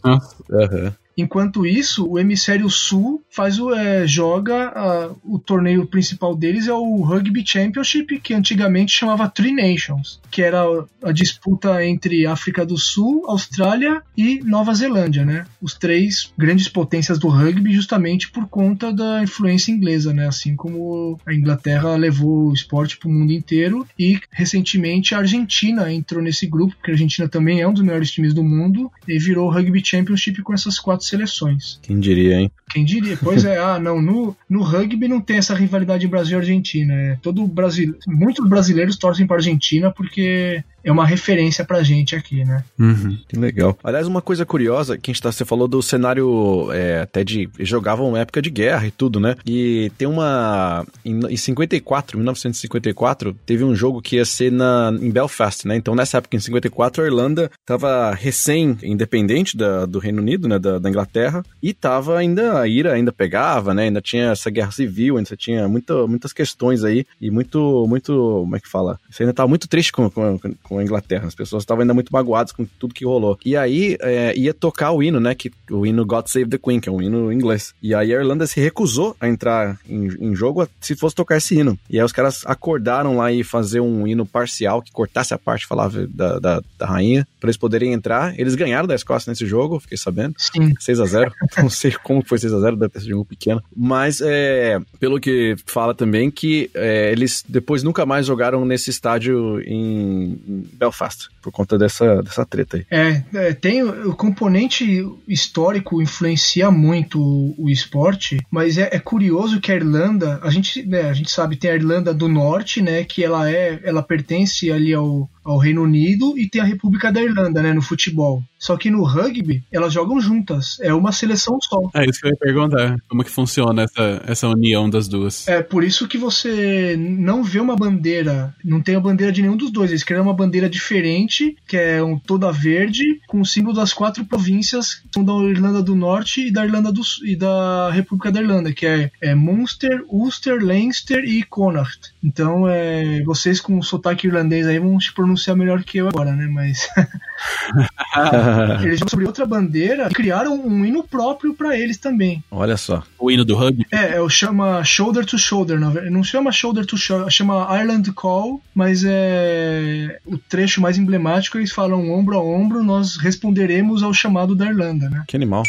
[0.03, 0.91] Uhum.
[1.17, 6.73] Enquanto isso, o hemisfério sul faz o, é, joga a, o torneio principal deles é
[6.73, 10.63] o Rugby Championship, que antigamente chamava Three Nations, que era
[11.03, 15.45] a disputa entre África do Sul, Austrália e Nova Zelândia, né?
[15.61, 20.27] Os três grandes potências do rugby, justamente por conta da influência inglesa, né?
[20.27, 25.91] Assim como a Inglaterra levou o esporte para o mundo inteiro e recentemente a Argentina
[25.91, 29.19] entrou nesse grupo, porque a Argentina também é um dos melhores times do mundo e
[29.19, 31.79] virou o Rugby Championship com essas quatro seleções.
[31.81, 32.51] Quem diria, hein?
[32.73, 33.17] Quem diria?
[33.21, 36.93] Pois é, ah, não, no, no rugby não tem essa rivalidade Brasil e Argentina.
[36.93, 42.43] É todo Brasil, muitos brasileiros torcem para Argentina porque é uma referência pra gente aqui,
[42.43, 42.63] né?
[42.77, 43.17] Uhum.
[43.27, 43.77] Que legal.
[43.83, 47.49] Aliás, uma coisa curiosa, que a gente tá, você falou do cenário é, até de.
[47.59, 49.35] Jogavam época de guerra e tudo, né?
[49.45, 50.85] E tem uma.
[51.05, 55.77] Em, em 54, 1954, teve um jogo que ia ser na, em Belfast, né?
[55.77, 59.55] Então, nessa época, em 54, a Irlanda tava recém-independente
[59.87, 60.59] do Reino Unido, né?
[60.59, 62.62] Da, da, Inglaterra, e tava ainda.
[62.63, 63.83] A ira ainda pegava, né?
[63.83, 67.85] Ainda tinha essa guerra civil, ainda tinha muita, muitas questões aí, e muito.
[67.87, 68.99] muito como é que fala?
[69.09, 71.27] Você ainda tava muito triste com, com, com a Inglaterra.
[71.27, 73.37] As pessoas estavam ainda muito magoadas com tudo que rolou.
[73.45, 75.35] E aí é, ia tocar o hino, né?
[75.35, 77.73] Que, o hino God Save the Queen, que é um hino inglês.
[77.81, 81.55] E aí a Irlanda se recusou a entrar em, em jogo se fosse tocar esse
[81.55, 81.77] hino.
[81.89, 85.65] E aí os caras acordaram lá e fazer um hino parcial que cortasse a parte
[85.65, 88.37] falava da, da, da rainha, para eles poderem entrar.
[88.39, 90.35] Eles ganharam da Escócia nesse jogo, fiquei sabendo.
[90.37, 90.73] Sim.
[90.79, 93.61] 6 a 0 Não sei como foi 6 a 0 deve ter sido um pequeno.
[93.75, 99.61] Mas é, pelo que fala também que é, eles depois nunca mais jogaram nesse estádio
[99.61, 102.85] em, em Belfast, por conta dessa, dessa treta aí.
[102.89, 109.59] É, é, tem o componente histórico influencia muito o, o esporte, mas é, é, curioso
[109.59, 113.03] que a Irlanda, a gente, né, a gente sabe, tem a Irlanda do Norte, né,
[113.03, 117.21] que ela é, ela pertence ali ao, ao Reino Unido e tem a República da
[117.21, 118.43] Irlanda, né, no futebol.
[118.57, 120.77] Só que no rugby, elas jogam juntas.
[120.79, 121.79] É uma seleção só.
[121.93, 122.95] É isso que eu ia perguntar.
[123.09, 125.47] Como que funciona essa, essa união das duas?
[125.49, 129.57] É por isso que você não vê uma bandeira, não tem a bandeira de nenhum
[129.57, 129.91] dos dois.
[129.91, 134.23] Eles criaram uma bandeira diferente, que é um, toda verde, com o símbolo das quatro
[134.23, 138.41] províncias, que são da Irlanda do Norte e da Irlanda do e da República da
[138.41, 142.12] Irlanda, que é, é Munster, Ulster, Leinster e Connacht.
[142.23, 146.31] Então, é, vocês com o sotaque irlandês aí vão se pronunciar melhor que eu agora,
[146.31, 146.47] né?
[146.47, 146.87] Mas
[148.81, 152.43] eles jogam sobre outra bandeira e criaram um hino próprio para eles também.
[152.49, 153.03] Olha só.
[153.19, 153.85] O hino do rugby?
[153.91, 158.61] É, é o chama Shoulder to Shoulder, não chama Shoulder to Shoulder, chama Ireland Call,
[158.73, 164.55] mas é o trecho mais emblemático eles falam ombro a ombro, nós responderemos ao chamado
[164.55, 165.23] da Irlanda, né?
[165.27, 165.63] Que animal.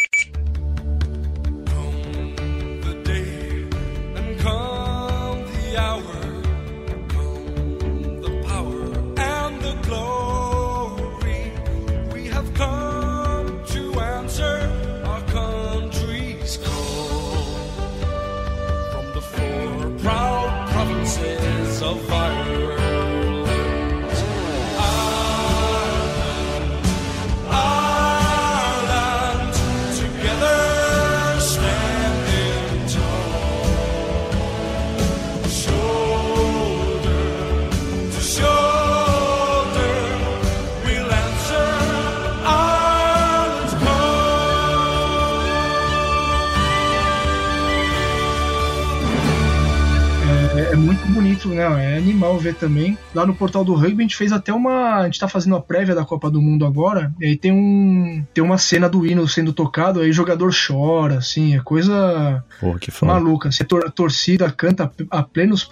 [51.48, 51.94] Muito né?
[51.94, 52.96] É animal ver também.
[53.14, 54.96] Lá no portal do rugby a gente fez até uma.
[55.00, 57.12] A gente tá fazendo a prévia da Copa do Mundo agora.
[57.20, 58.24] E aí tem um.
[58.32, 62.74] Tem uma cena do hino sendo tocado, aí o jogador chora, assim, é coisa Pô,
[62.74, 63.12] que foda.
[63.12, 63.48] maluca.
[63.48, 65.68] Assim, a, tor- a torcida canta a plenos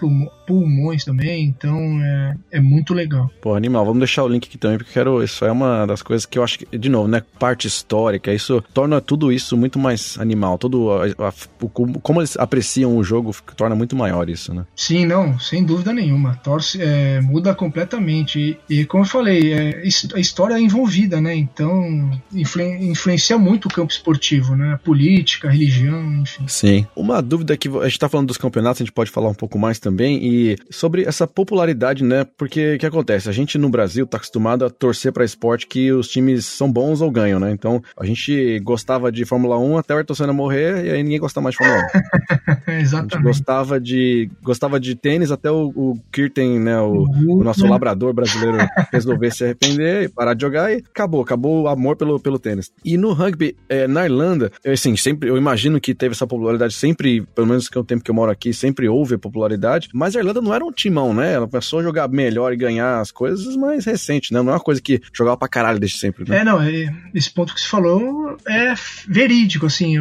[0.46, 3.30] pulmões também, então é, é muito legal.
[3.40, 3.84] Pô, animal.
[3.84, 5.22] Vamos deixar o link aqui também, porque eu quero.
[5.22, 7.22] Isso é uma das coisas que eu acho que, de novo, né?
[7.38, 8.32] Parte histórica.
[8.32, 10.58] Isso torna tudo isso muito mais animal.
[10.58, 14.64] Todo a- a- o- como eles apreciam o jogo torna muito maior isso, né?
[14.76, 16.36] Sim, não, sem dúvida nenhuma.
[16.36, 18.58] Torce, é, muda completamente.
[18.68, 19.82] E, e como eu falei, é,
[20.14, 21.34] a história é envolvida, né?
[21.34, 24.74] Então influen- influencia muito o campo esportivo, né?
[24.74, 26.44] A política, a religião, enfim.
[26.48, 26.86] Sim.
[26.96, 29.58] Uma dúvida que a gente tá falando dos campeonatos, a gente pode falar um pouco
[29.58, 32.24] mais também, e sobre essa popularidade, né?
[32.36, 33.28] Porque o que acontece?
[33.28, 37.00] A gente no Brasil tá acostumado a torcer pra esporte que os times são bons
[37.00, 37.50] ou ganham, né?
[37.52, 41.18] Então a gente gostava de Fórmula 1 até o Ayrton Senna morrer, e aí ninguém
[41.20, 41.82] gosta mais de Fórmula 1.
[42.66, 43.24] A gente Exatamente.
[43.26, 46.78] gostava de, gostava de tênis até o, o Kirten, né?
[46.80, 48.58] O, o nosso labrador brasileiro
[48.92, 52.70] resolver se arrepender e parar de jogar e acabou, acabou o amor pelo, pelo tênis.
[52.84, 56.74] E no rugby, é, na Irlanda, eu, assim, sempre, eu imagino que teve essa popularidade
[56.74, 59.88] sempre, pelo menos que é o tempo que eu moro aqui, sempre houve a popularidade,
[59.92, 61.32] mas a Irlanda não era um timão, né?
[61.34, 64.42] Ela começou a jogar melhor e ganhar as coisas mais recente, né?
[64.42, 66.38] Não é uma coisa que jogava pra caralho desde sempre, né?
[66.38, 68.74] É, não, é- esse ponto que você falou é
[69.08, 69.96] verídico, assim.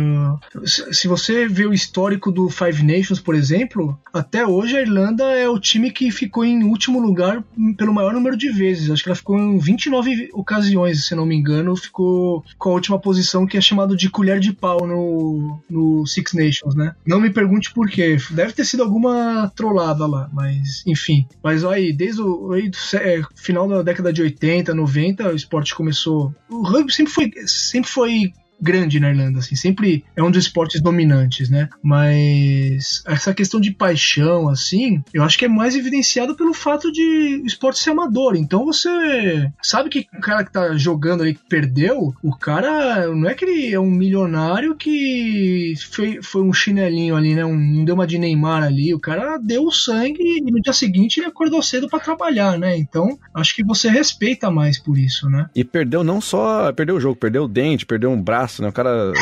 [0.66, 5.50] se você vê o histórico do Five Nations, por exemplo, até hoje a Irlanda é
[5.50, 7.44] o time que ficou em último lugar
[7.78, 8.90] pelo maior número de vezes.
[8.90, 13.00] Acho que ela ficou em 29 ocasiões, se não me engano, ficou com a última
[13.00, 16.96] posição que é chamado de colher de pau no, no Six Nations, né?
[17.06, 18.18] Não me pergunte por quê.
[18.32, 21.26] Deve ter sido alguma trollada lá, mas enfim.
[21.44, 26.34] Mas aí, desde o aí é, final da década de 80, 90, o esporte começou.
[26.50, 30.82] O rugby sempre foi, sempre foi grande na Irlanda, assim, sempre é um dos esportes
[30.82, 31.70] dominantes, né?
[31.82, 37.42] Mas essa questão de paixão, assim, eu acho que é mais evidenciado pelo fato de
[37.44, 38.36] o esporte ser amador.
[38.36, 43.30] Então você sabe que o cara que tá jogando ali que perdeu, o cara não
[43.30, 47.46] é que ele é um milionário que foi, foi um chinelinho ali, né?
[47.46, 48.94] Um, deu uma de Neymar ali.
[48.94, 52.78] O cara deu o sangue e no dia seguinte ele acordou cedo pra trabalhar, né?
[52.78, 55.50] Então acho que você respeita mais por isso, né?
[55.56, 58.70] E perdeu não só, perdeu o jogo, perdeu o dente, perdeu um braço, né?
[58.70, 59.14] O cara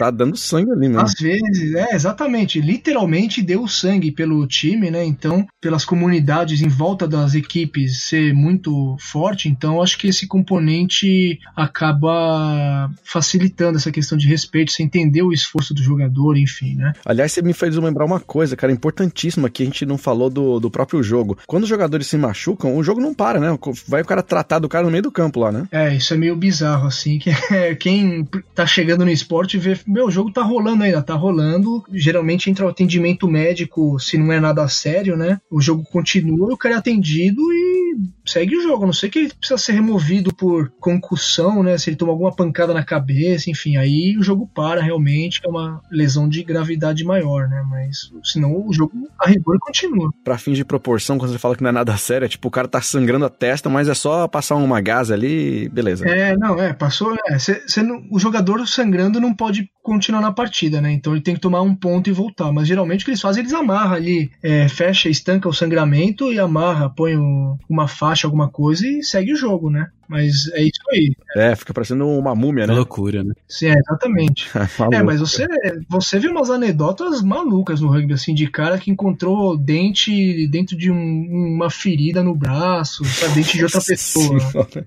[0.00, 1.02] tá dando sangue ali mesmo.
[1.02, 2.58] Às vezes, é, exatamente.
[2.58, 5.04] Literalmente deu sangue pelo time, né?
[5.04, 11.38] Então, pelas comunidades em volta das equipes ser muito forte, então acho que esse componente
[11.54, 16.94] acaba facilitando essa questão de respeito, você entender o esforço do jogador, enfim, né?
[17.04, 20.58] Aliás, você me fez lembrar uma coisa, cara, importantíssima que a gente não falou do,
[20.58, 21.36] do próprio jogo.
[21.46, 23.58] Quando os jogadores se machucam, o jogo não para, né?
[23.86, 25.68] Vai o cara tratar do cara no meio do campo lá, né?
[25.70, 30.06] É, isso é meio bizarro, assim, que é, quem tá chegando no esporte vê, meu,
[30.06, 34.40] o jogo tá rolando ainda, tá rolando, geralmente entra o atendimento médico, se não é
[34.40, 37.96] nada sério, né, o jogo continua, o cara é atendido e
[38.26, 41.90] segue o jogo, a não sei que ele precisa ser removido por concussão, né, se
[41.90, 46.28] ele tomar alguma pancada na cabeça, enfim, aí o jogo para realmente, é uma lesão
[46.28, 50.10] de gravidade maior, né, mas senão o jogo a rigor continua.
[50.24, 52.50] Pra fins de proporção, quando você fala que não é nada sério, é tipo, o
[52.50, 56.06] cara tá sangrando a testa, mas é só passar uma gás ali, beleza.
[56.08, 57.16] É, não, é, passou.
[57.28, 60.92] É, cê- cê não- o jogador sangrando não pode continuar na partida, né?
[60.92, 62.52] Então ele tem que tomar um ponto e voltar.
[62.52, 66.38] Mas geralmente o que eles fazem, eles amarram ali, é, fecha, estanca o sangramento e
[66.38, 69.88] amarra, põe o- uma faixa, alguma coisa e segue o jogo, né?
[70.08, 71.12] Mas é isso aí.
[71.36, 72.74] É, fica parecendo uma múmia, né?
[72.74, 73.32] loucura, né?
[73.48, 74.50] Sim, é, exatamente.
[74.92, 75.46] É, mas você,
[75.88, 80.90] você vê umas anedotas malucas no rugby, assim, de cara que encontrou dente dentro de
[80.90, 83.34] um- uma ferida no braço, sabe?
[83.34, 84.38] Dente de outra pessoa.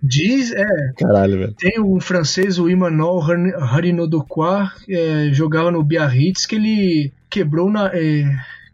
[0.03, 0.65] Diz, é,
[0.97, 1.53] Caralho, velho.
[1.57, 3.19] Tem um francês, o Emmanuel
[3.61, 7.89] Harinodoquar, é, jogava no Biarritz, que ele quebrou na.
[7.93, 8.23] é,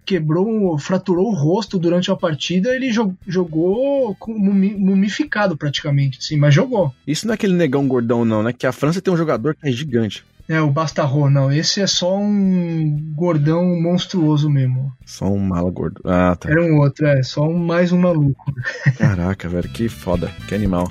[0.06, 6.92] quebrou, fraturou o rosto durante a partida, ele jo- jogou mumificado praticamente, assim, mas jogou.
[7.06, 8.52] Isso não é aquele negão gordão, não, né?
[8.52, 10.24] Que a França tem um jogador que é gigante.
[10.48, 14.92] É, o Bastarro, não, esse é só um gordão monstruoso mesmo.
[15.06, 16.02] Só um mala gordo.
[16.04, 16.50] Ah, tá.
[16.50, 18.52] Era um outro, é, só um, mais um maluco.
[18.98, 20.88] Caraca, velho, que foda, que animal.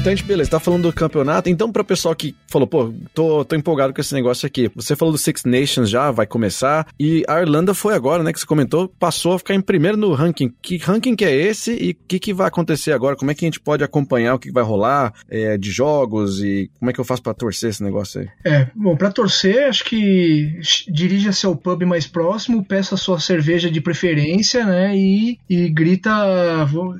[0.00, 1.50] Então, a gente, beleza, tá falando do campeonato.
[1.50, 4.70] Então, pra pessoal que falou, pô, tô, tô empolgado com esse negócio aqui.
[4.74, 6.86] Você falou do Six Nations já, vai começar.
[6.98, 10.14] E a Irlanda foi agora, né, que você comentou, passou a ficar em primeiro no
[10.14, 10.54] ranking.
[10.62, 13.14] Que ranking que é esse e o que, que vai acontecer agora?
[13.14, 16.70] Como é que a gente pode acompanhar o que vai rolar é, de jogos e
[16.78, 18.28] como é que eu faço pra torcer esse negócio aí?
[18.42, 23.82] É, bom, pra torcer, acho que dirija-se ao pub mais próximo, peça sua cerveja de
[23.82, 24.96] preferência, né?
[24.96, 26.10] E, e grita,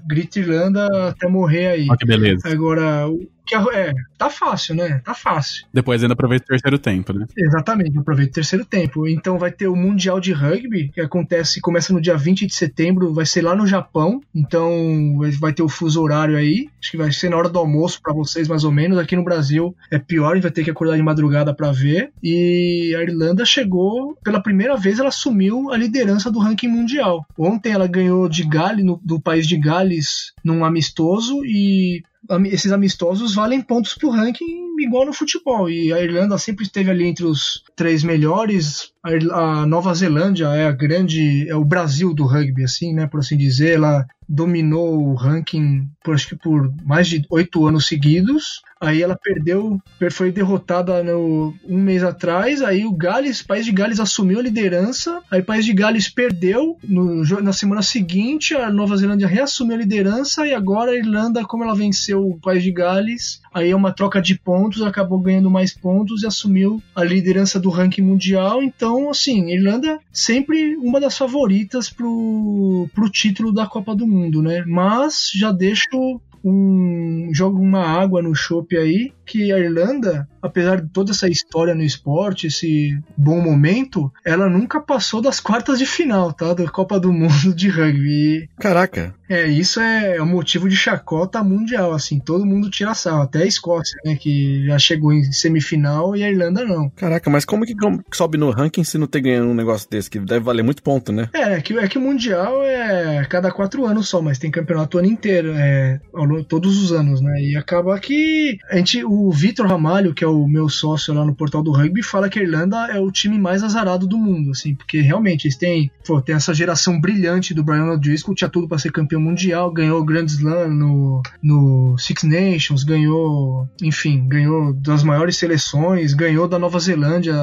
[0.06, 1.86] grita Irlanda até morrer aí.
[1.88, 2.46] Olha que beleza.
[2.46, 5.00] Agora, o- Que é, tá fácil, né?
[5.04, 5.66] Tá fácil.
[5.72, 7.26] Depois ainda aproveita o terceiro tempo, né?
[7.36, 9.08] Exatamente, aproveita o terceiro tempo.
[9.08, 13.12] Então vai ter o Mundial de Rugby, que acontece, começa no dia 20 de setembro,
[13.12, 14.20] vai ser lá no Japão.
[14.34, 16.68] Então vai ter o fuso horário aí.
[16.80, 18.98] Acho que vai ser na hora do almoço para vocês, mais ou menos.
[18.98, 22.12] Aqui no Brasil é pior, a gente vai ter que acordar de madrugada para ver.
[22.22, 27.26] E a Irlanda chegou, pela primeira vez, ela assumiu a liderança do ranking mundial.
[27.38, 32.02] Ontem ela ganhou de Gales, no, do país de Gales, num amistoso, e
[32.46, 35.68] esses amistosos valem pontos pro ranking igual no futebol.
[35.70, 38.92] E a Irlanda sempre esteve ali entre os três melhores.
[39.32, 43.36] A Nova Zelândia é a grande, é o Brasil do rugby, assim, né, por assim
[43.36, 43.76] dizer.
[43.76, 48.62] Ela dominou o ranking por acho que por mais de oito anos seguidos.
[48.80, 49.78] Aí ela perdeu,
[50.10, 52.62] foi derrotada no, um mês atrás.
[52.62, 55.20] Aí o Gales, país de Gales assumiu a liderança.
[55.30, 58.54] Aí o país de Gales perdeu no, na semana seguinte.
[58.54, 62.62] A Nova Zelândia reassumiu a liderança e agora a Irlanda, como ela venceu o país
[62.62, 67.04] de Gales, aí é uma troca de pontos, acabou ganhando mais pontos e assumiu a
[67.04, 68.62] liderança do ranking mundial.
[68.62, 74.64] Então, assim, Irlanda sempre uma das favoritas pro, pro título da Copa do Mundo, né?
[74.66, 80.88] Mas já deixo um joga uma água no chope aí que a Irlanda, apesar de
[80.88, 86.32] toda essa história no esporte, esse bom momento, ela nunca passou das quartas de final,
[86.32, 86.54] tá?
[86.54, 88.48] Da Copa do Mundo de rugby.
[88.58, 89.14] Caraca.
[89.30, 93.46] É, isso é um motivo de chacota mundial, assim, todo mundo tira sarro, até a
[93.46, 96.90] Escócia, né, que já chegou em semifinal e a Irlanda não.
[96.90, 97.74] Caraca, mas como que
[98.12, 101.12] sobe no ranking se não ter ganhado um negócio desse, que deve valer muito ponto,
[101.12, 101.28] né?
[101.32, 104.96] É, é que, é que o Mundial é cada quatro anos só, mas tem campeonato
[104.96, 106.00] o ano inteiro, é,
[106.48, 110.48] todos os anos, né, e acaba que a gente, o Vitor Ramalho, que é o
[110.48, 113.62] meu sócio lá no portal do rugby, fala que a Irlanda é o time mais
[113.62, 117.92] azarado do mundo, assim, porque realmente eles têm, pô, tem essa geração brilhante do Brian
[117.92, 122.84] O'Driscoll, tinha tudo para ser campeão mundial, ganhou o Grand Slam no, no Six Nations,
[122.84, 127.34] ganhou, enfim, ganhou das maiores seleções, ganhou da Nova Zelândia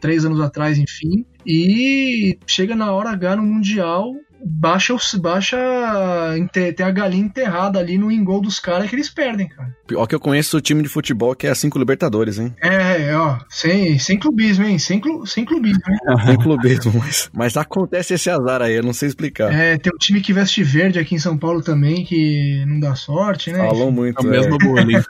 [0.00, 1.24] três anos atrás, enfim.
[1.46, 4.12] E chega na hora H no Mundial,
[4.44, 5.56] baixa, baixa
[6.52, 9.74] tem a galinha enterrada ali no engol dos caras que eles perdem, cara.
[9.86, 12.54] Pior que eu conheço o time de futebol que é cinco Libertadores, hein?
[12.62, 14.78] É, ó, sem, sem clubismo, hein?
[14.78, 15.98] Sem, clu, sem clubismo, hein?
[16.26, 19.52] sem clubismo, mas, mas acontece esse azar aí, eu não sei explicar.
[19.52, 22.94] É, tem um time que veste verde aqui em São Paulo também, que não dá
[22.94, 23.58] sorte, né?
[23.58, 24.18] Falou muito.
[24.24, 24.94] É o mesmo bullying.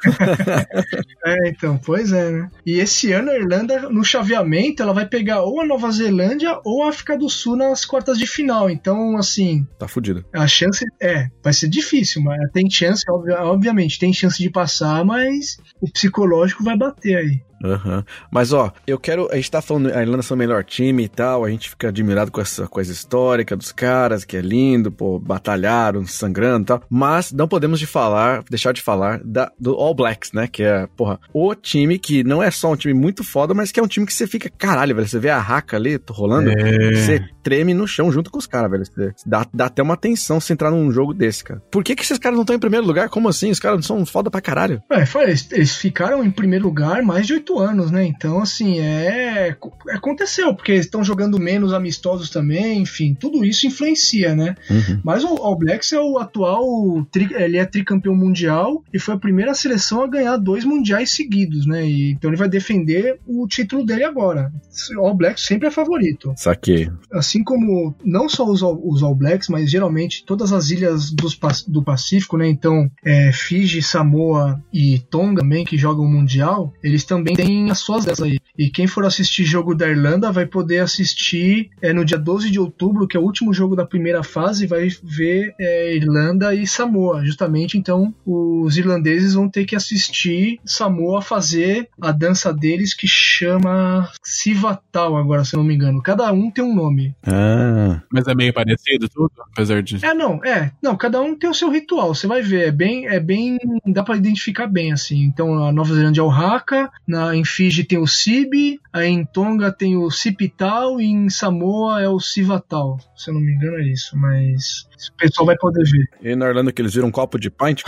[1.24, 2.50] é, então, pois é, né?
[2.64, 6.84] E esse ano a Irlanda, no chaveamento, ela vai pegar ou a Nova Zelândia ou
[6.84, 8.70] a África do Sul nas quartas de final.
[8.70, 9.66] Então, assim.
[9.78, 10.24] Tá fudido.
[10.32, 15.56] A chance é, vai ser difícil, mas tem chance, obviamente, tem chance de passar, mas
[15.80, 17.42] o psicológico vai bater aí.
[17.64, 18.04] Uhum.
[18.30, 19.28] Mas ó, eu quero.
[19.32, 21.44] A gente tá falando a Irlanda é o melhor time e tal.
[21.44, 26.06] A gente fica admirado com essa coisa histórica dos caras, que é lindo, pô, batalharam,
[26.06, 26.82] sangrando e tal.
[26.90, 30.46] Mas não podemos de falar, deixar de falar da, do All Blacks, né?
[30.46, 33.80] Que é, porra, o time que não é só um time muito foda, mas que
[33.80, 35.08] é um time que você fica, caralho, velho.
[35.08, 36.94] Você vê a raca ali rolando, é.
[36.94, 38.84] você treme no chão junto com os caras, velho.
[38.84, 41.62] Você dá, dá até uma tensão se entrar num jogo desse, cara.
[41.70, 43.08] Por que, que esses caras não estão em primeiro lugar?
[43.08, 43.50] Como assim?
[43.50, 44.82] Os caras não são foda pra caralho.
[44.90, 48.04] É, eles, eles ficaram em primeiro lugar mais de oito anos, né?
[48.04, 49.56] Então, assim, é.
[49.90, 54.54] Aconteceu, porque eles estão jogando menos amistosos também, enfim, tudo isso influencia, né?
[54.70, 55.00] Uhum.
[55.04, 56.64] Mas o All Blacks é o atual.
[57.10, 61.66] Tri, ele é tricampeão mundial e foi a primeira seleção a ganhar dois mundiais seguidos,
[61.66, 61.86] né?
[61.86, 64.52] E, então ele vai defender o título dele agora.
[64.98, 66.32] O All Blacks sempre é favorito.
[66.36, 66.90] Saquei.
[67.12, 71.38] Assim como não só os, os All Blacks, mas geralmente todas as ilhas dos,
[71.68, 72.48] do Pacífico, né?
[72.48, 77.78] Então, é, Fiji, Samoa e Tonga também, que jogam o Mundial, eles também têm as
[77.80, 78.38] suas dessas aí.
[78.56, 82.60] E quem for assistir jogo da Irlanda vai poder assistir é, no dia 12 de
[82.60, 87.24] outubro, que é o último jogo da primeira fase, vai ver é, Irlanda e Samoa.
[87.24, 94.10] Justamente, então, os irlandeses vão ter que assistir Samoa fazer a dança deles que chama
[94.22, 96.02] Sivatal, agora, se não me engano.
[96.02, 97.14] Cada um tem um nome.
[97.26, 98.02] Ah.
[98.12, 100.04] Mas é meio parecido tudo, apesar de.
[100.04, 100.70] É, não, é.
[100.82, 102.14] Não, cada um tem o seu ritual.
[102.14, 103.06] Você vai ver, é bem.
[103.06, 105.22] É bem dá para identificar bem, assim.
[105.22, 108.43] Então, a Nova Zelândia é o Haka, na, em Fiji tem o Sibi,
[108.92, 112.98] aí em Tonga tem o Sipital e em Samoa é o Sivatal.
[113.16, 116.08] Se eu não me engano é isso, mas o pessoal vai poder ver.
[116.22, 117.82] E na Irlanda que eles viram um copo de pint?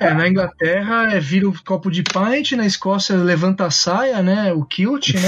[0.00, 3.70] É, é, na Inglaterra é vira o um copo de pint, na Escócia levanta a
[3.70, 4.52] saia, né?
[4.52, 5.20] O kilt, né?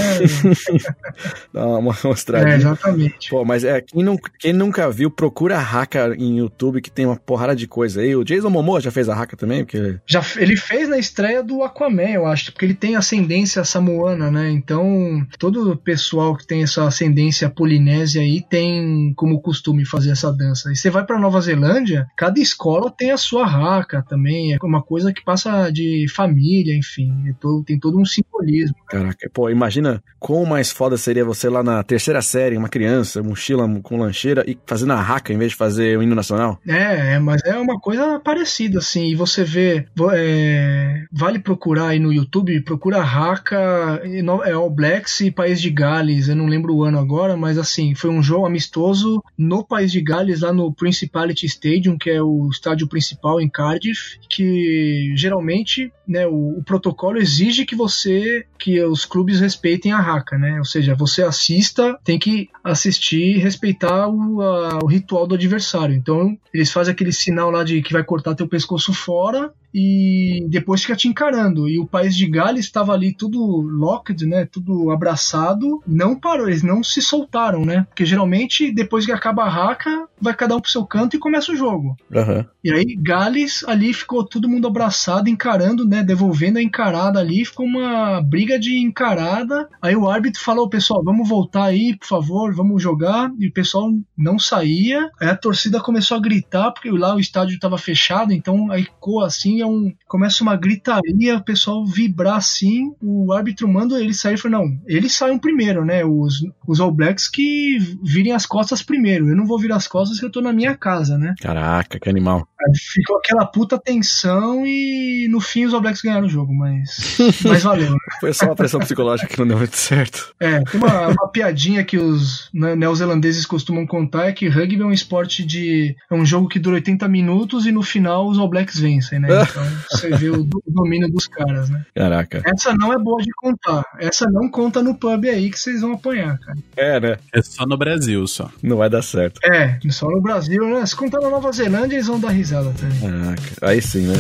[1.53, 2.55] Dá uma mostradinha.
[2.55, 3.31] É, exatamente.
[3.31, 7.07] Pô, mas é, quem, não, quem nunca viu, procura a Haka em YouTube, que tem
[7.07, 8.15] uma porrada de coisa aí.
[8.17, 9.65] O Jason Momoa já fez a Haka também?
[9.65, 9.99] Porque...
[10.07, 14.51] Já, ele fez na estreia do Aquaman, eu acho, porque ele tem ascendência samoana, né?
[14.51, 20.71] Então todo pessoal que tem essa ascendência polinésia aí tem como costume fazer essa dança.
[20.71, 24.83] E você vai para Nova Zelândia, cada escola tem a sua raca também, é uma
[24.83, 27.33] coisa que passa de família, enfim, é
[27.67, 28.77] tem todo um simbolismo.
[28.89, 33.69] Caraca, pô, imagina quão mais foda seria você lá na terceira série, uma criança, mochila
[33.83, 36.61] com lancheira e fazendo a raca em vez de fazer o hino nacional.
[36.67, 41.99] É, é mas é uma coisa parecida, assim, e você vê, é, vale procurar aí
[41.99, 44.01] no YouTube, procura raca,
[44.45, 47.95] é All Blacks e País de Gales, eu não lembro o ano agora, mas assim,
[47.95, 52.49] foi um jogo amistoso no País de Gales, lá no Principality Stadium, que é o
[52.51, 59.05] estádio principal em Cardiff, que geralmente, né, o, o protocolo exige que você, que os
[59.05, 64.41] clubes respeitem a raca, né, ou seja, você assista, tem que assistir e respeitar o,
[64.41, 65.95] a, o ritual do adversário.
[65.95, 70.83] Então, eles fazem aquele sinal lá de que vai cortar teu pescoço fora e depois
[70.83, 71.69] fica te encarando.
[71.69, 74.47] E o país de Gales estava ali tudo locked, né?
[74.47, 75.83] Tudo abraçado.
[75.87, 77.85] Não parou, eles não se soltaram, né?
[77.89, 81.53] Porque geralmente, depois que acaba a raca, vai cada um pro seu canto e começa
[81.53, 81.97] o jogo.
[82.11, 82.45] Uhum.
[82.63, 86.03] E aí, Gales ali ficou todo mundo abraçado, encarando, né?
[86.03, 87.45] Devolvendo a encarada ali.
[87.45, 89.69] Ficou uma briga de encarada.
[89.81, 93.31] Aí o árbitro falou, pessoal, vamos voltar aí, por favor, vamos jogar.
[93.39, 95.11] E o pessoal não saía.
[95.21, 99.23] Aí a torcida começou a gritar, porque lá o estádio estava fechado, então aí ficou
[99.25, 104.35] assim é um, começa uma gritaria, o pessoal vibrar assim, o árbitro manda ele sair
[104.35, 106.05] e fala, não, eles saem primeiro, né?
[106.05, 109.29] Os, os All Blacks que virem as costas primeiro.
[109.29, 111.35] Eu não vou virar as costas que eu tô na minha casa, né?
[111.41, 112.47] Caraca, que animal.
[112.61, 117.19] Aí ficou aquela puta tensão e no fim os All Blacks ganharam o jogo, mas,
[117.45, 117.91] mas valeu.
[117.91, 117.97] Né?
[118.21, 120.35] Foi só uma pressão psicológica que não deu muito certo.
[120.39, 124.93] É, tem uma, uma piadinha que os neozelandeses costumam contar é que rugby é um
[124.93, 125.97] esporte de.
[126.11, 129.29] é um jogo que dura 80 minutos e no final os All Blacks vencem, né?
[129.53, 131.85] Então você vê o, o domínio dos caras, né?
[131.95, 132.43] Caraca.
[132.45, 133.85] Essa não é boa de contar.
[134.01, 136.59] Essa não conta no pub aí que vocês vão apanhar, cara.
[136.77, 137.19] É, né?
[137.33, 138.51] É só no Brasil, só.
[138.63, 139.41] Não vai dar certo.
[139.45, 140.85] É, só no Brasil, né?
[140.87, 143.01] Se contar na Nova Zelândia, eles vão dar risada também.
[143.01, 143.43] Caraca.
[143.61, 144.17] Aí sim, né?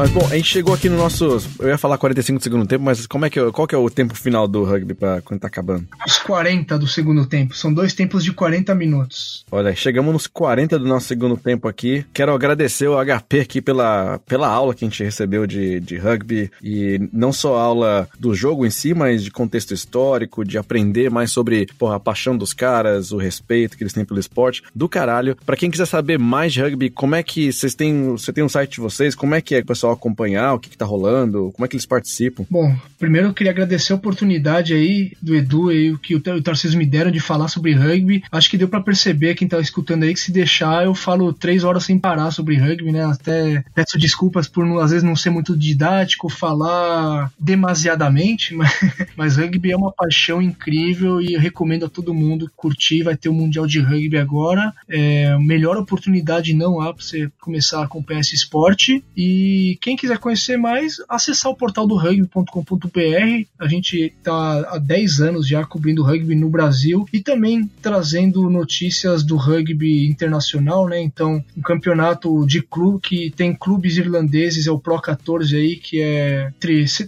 [0.00, 1.36] Mas bom, a gente chegou aqui no nosso.
[1.58, 3.90] Eu ia falar 45 do segundo tempo, mas como é que, qual que é o
[3.90, 5.86] tempo final do rugby pra quando tá acabando?
[6.06, 7.54] Os 40 do segundo tempo.
[7.54, 9.44] São dois tempos de 40 minutos.
[9.52, 12.02] Olha, chegamos nos 40 do nosso segundo tempo aqui.
[12.14, 16.50] Quero agradecer o HP aqui pela, pela aula que a gente recebeu de, de rugby.
[16.62, 21.30] E não só aula do jogo em si, mas de contexto histórico, de aprender mais
[21.30, 24.62] sobre porra, a paixão dos caras, o respeito que eles têm pelo esporte.
[24.74, 25.36] Do caralho.
[25.44, 28.12] Pra quem quiser saber mais de rugby, como é que vocês têm.
[28.12, 29.14] Você tem um site de vocês?
[29.14, 29.89] Como é que é, pessoal?
[29.90, 31.50] Pessoal acompanhar o que, está rolando?
[31.54, 32.44] Como é que eles participam?
[32.48, 36.78] Bom, primeiro eu queria agradecer a oportunidade aí do Edu e o que o Tarcísio
[36.78, 38.22] me deram de falar sobre rugby.
[38.30, 41.64] Acho que deu para perceber quem tá escutando aí que se deixar eu falo três
[41.64, 43.04] horas sem parar sobre rugby, né?
[43.04, 48.72] Até peço desculpas por às vezes não ser muito didático, falar demasiadamente, mas,
[49.16, 53.02] mas rugby é uma paixão incrível e eu recomendo a todo mundo curtir.
[53.02, 54.72] Vai ter o Mundial de Rugby agora.
[54.88, 59.02] É, melhor oportunidade não há para você começar a acompanhar esse esporte.
[59.16, 63.46] E quem quiser conhecer mais, acessar o portal do rugby.com.br.
[63.58, 69.22] A gente está há 10 anos já cobrindo rugby no Brasil e também trazendo notícias
[69.22, 71.00] do rugby internacional, né?
[71.00, 76.00] Então, um campeonato de clube que tem clubes irlandeses, é o Pro 14 aí, que
[76.00, 76.52] é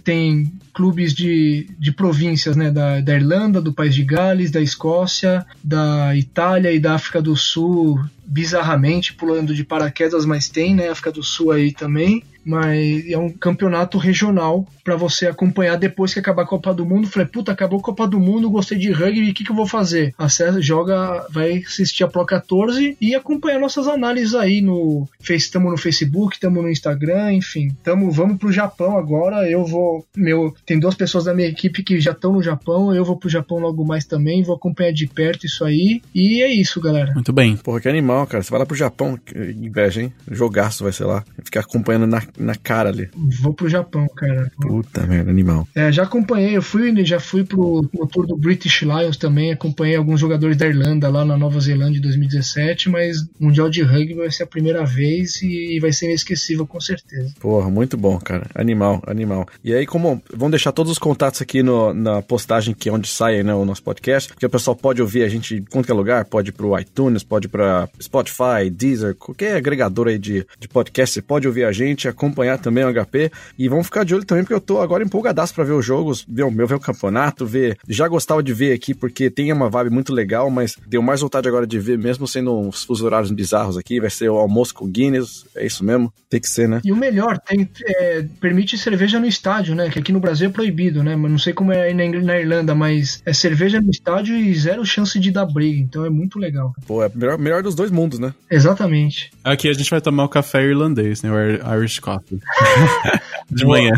[0.03, 2.71] tem clubes de, de províncias, né?
[2.71, 7.35] Da, da Irlanda, do País de Gales, da Escócia, da Itália e da África do
[7.35, 10.89] Sul, bizarramente pulando de paraquedas, mas tem, né?
[10.89, 16.19] África do Sul aí também mas é um campeonato regional para você acompanhar depois que
[16.19, 17.07] acabar a Copa do Mundo.
[17.07, 19.65] Falei, puta, acabou a Copa do Mundo, gostei de rugby, o que, que eu vou
[19.65, 20.13] fazer?
[20.17, 25.77] Acessa, joga, vai assistir a Pro 14 e acompanhar nossas análises aí no estamos no
[25.77, 27.69] Facebook, estamos no Instagram, enfim.
[27.81, 29.49] Tamo, vamos pro Japão agora.
[29.49, 33.05] Eu vou, meu, tem duas pessoas da minha equipe que já estão no Japão, eu
[33.05, 36.01] vou pro Japão logo mais também, vou acompanhar de perto isso aí.
[36.13, 37.13] E é isso, galera.
[37.13, 37.55] Muito bem.
[37.55, 38.43] Porra, que animal, cara.
[38.43, 40.13] Você vai lá pro Japão, inveja, hein?
[40.29, 41.23] Jogaço vai ser lá.
[41.43, 43.09] Ficar acompanhando na na cara ali.
[43.41, 44.51] Vou pro Japão, cara.
[44.61, 45.67] Puta merda, animal.
[45.75, 49.95] É, já acompanhei, eu fui, já fui pro, pro tour do British Lions também, acompanhei
[49.95, 54.31] alguns jogadores da Irlanda lá na Nova Zelândia em 2017, mas Mundial de Rugby vai
[54.31, 57.33] ser a primeira vez e vai ser inesquecível com certeza.
[57.39, 58.47] Porra, muito bom, cara.
[58.55, 59.47] Animal, animal.
[59.63, 63.07] E aí, como vamos deixar todos os contatos aqui no, na postagem que é onde
[63.07, 66.25] sai né, o nosso podcast, porque o pessoal pode ouvir a gente em qualquer lugar,
[66.25, 71.21] pode ir pro iTunes, pode pra Spotify, Deezer, qualquer agregador aí de, de podcast, você
[71.21, 73.31] pode ouvir a gente, acompanhar também o HP.
[73.57, 76.25] E vamos ficar de olho também, porque eu tô agora empolgadaço pra ver os jogos,
[76.27, 77.77] ver o meu, ver o campeonato, ver.
[77.87, 81.47] Já gostava de ver aqui, porque tem uma vibe muito legal, mas deu mais vontade
[81.47, 83.99] agora de ver, mesmo sendo uns fusos horários bizarros aqui.
[83.99, 86.13] Vai ser o almoço com o Guinness, é isso mesmo?
[86.29, 86.81] Tem que ser, né?
[86.83, 89.89] E o melhor, tem, é, permite cerveja no estádio, né?
[89.89, 91.15] Que aqui no Brasil é proibido, né?
[91.15, 94.53] Mas não sei como é aí na, na Irlanda, mas é cerveja no estádio e
[94.55, 95.79] zero chance de dar briga.
[95.79, 96.73] Então é muito legal.
[96.85, 98.33] Pô, é melhor, melhor dos dois mundos, né?
[98.49, 99.31] Exatamente.
[99.43, 101.29] Aqui a gente vai tomar o café irlandês, né?
[101.31, 102.39] O Irish Coffee.
[103.49, 103.91] de manhã.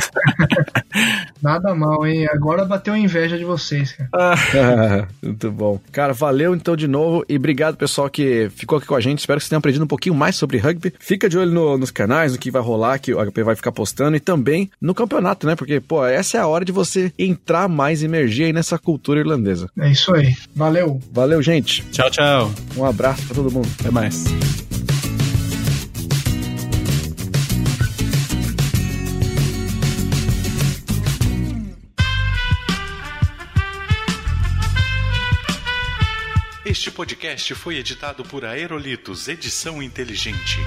[1.42, 2.28] Nada mal, hein?
[2.28, 5.08] Agora bateu a inveja de vocês, cara.
[5.22, 5.80] muito bom.
[5.92, 9.20] Cara, valeu então de novo e obrigado pessoal que ficou aqui com a gente.
[9.20, 10.94] Espero que vocês tenham aprendido um pouquinho mais sobre rugby.
[11.00, 13.72] Fica de olho no, nos canais, no que vai rolar, que o HP vai ficar
[13.72, 15.56] postando e também no campeonato, né?
[15.56, 19.70] Porque, pô, essa é a hora de você entrar mais, emergir aí nessa cultura irlandesa.
[19.80, 20.36] É isso aí.
[20.56, 21.00] Valeu.
[21.12, 21.84] Valeu, gente.
[21.92, 22.52] Tchau, tchau.
[22.76, 23.70] Um abraço pra todo mundo.
[23.86, 24.24] Até mais.
[36.66, 40.58] Este podcast foi editado por Aerolitos Edição Inteligente.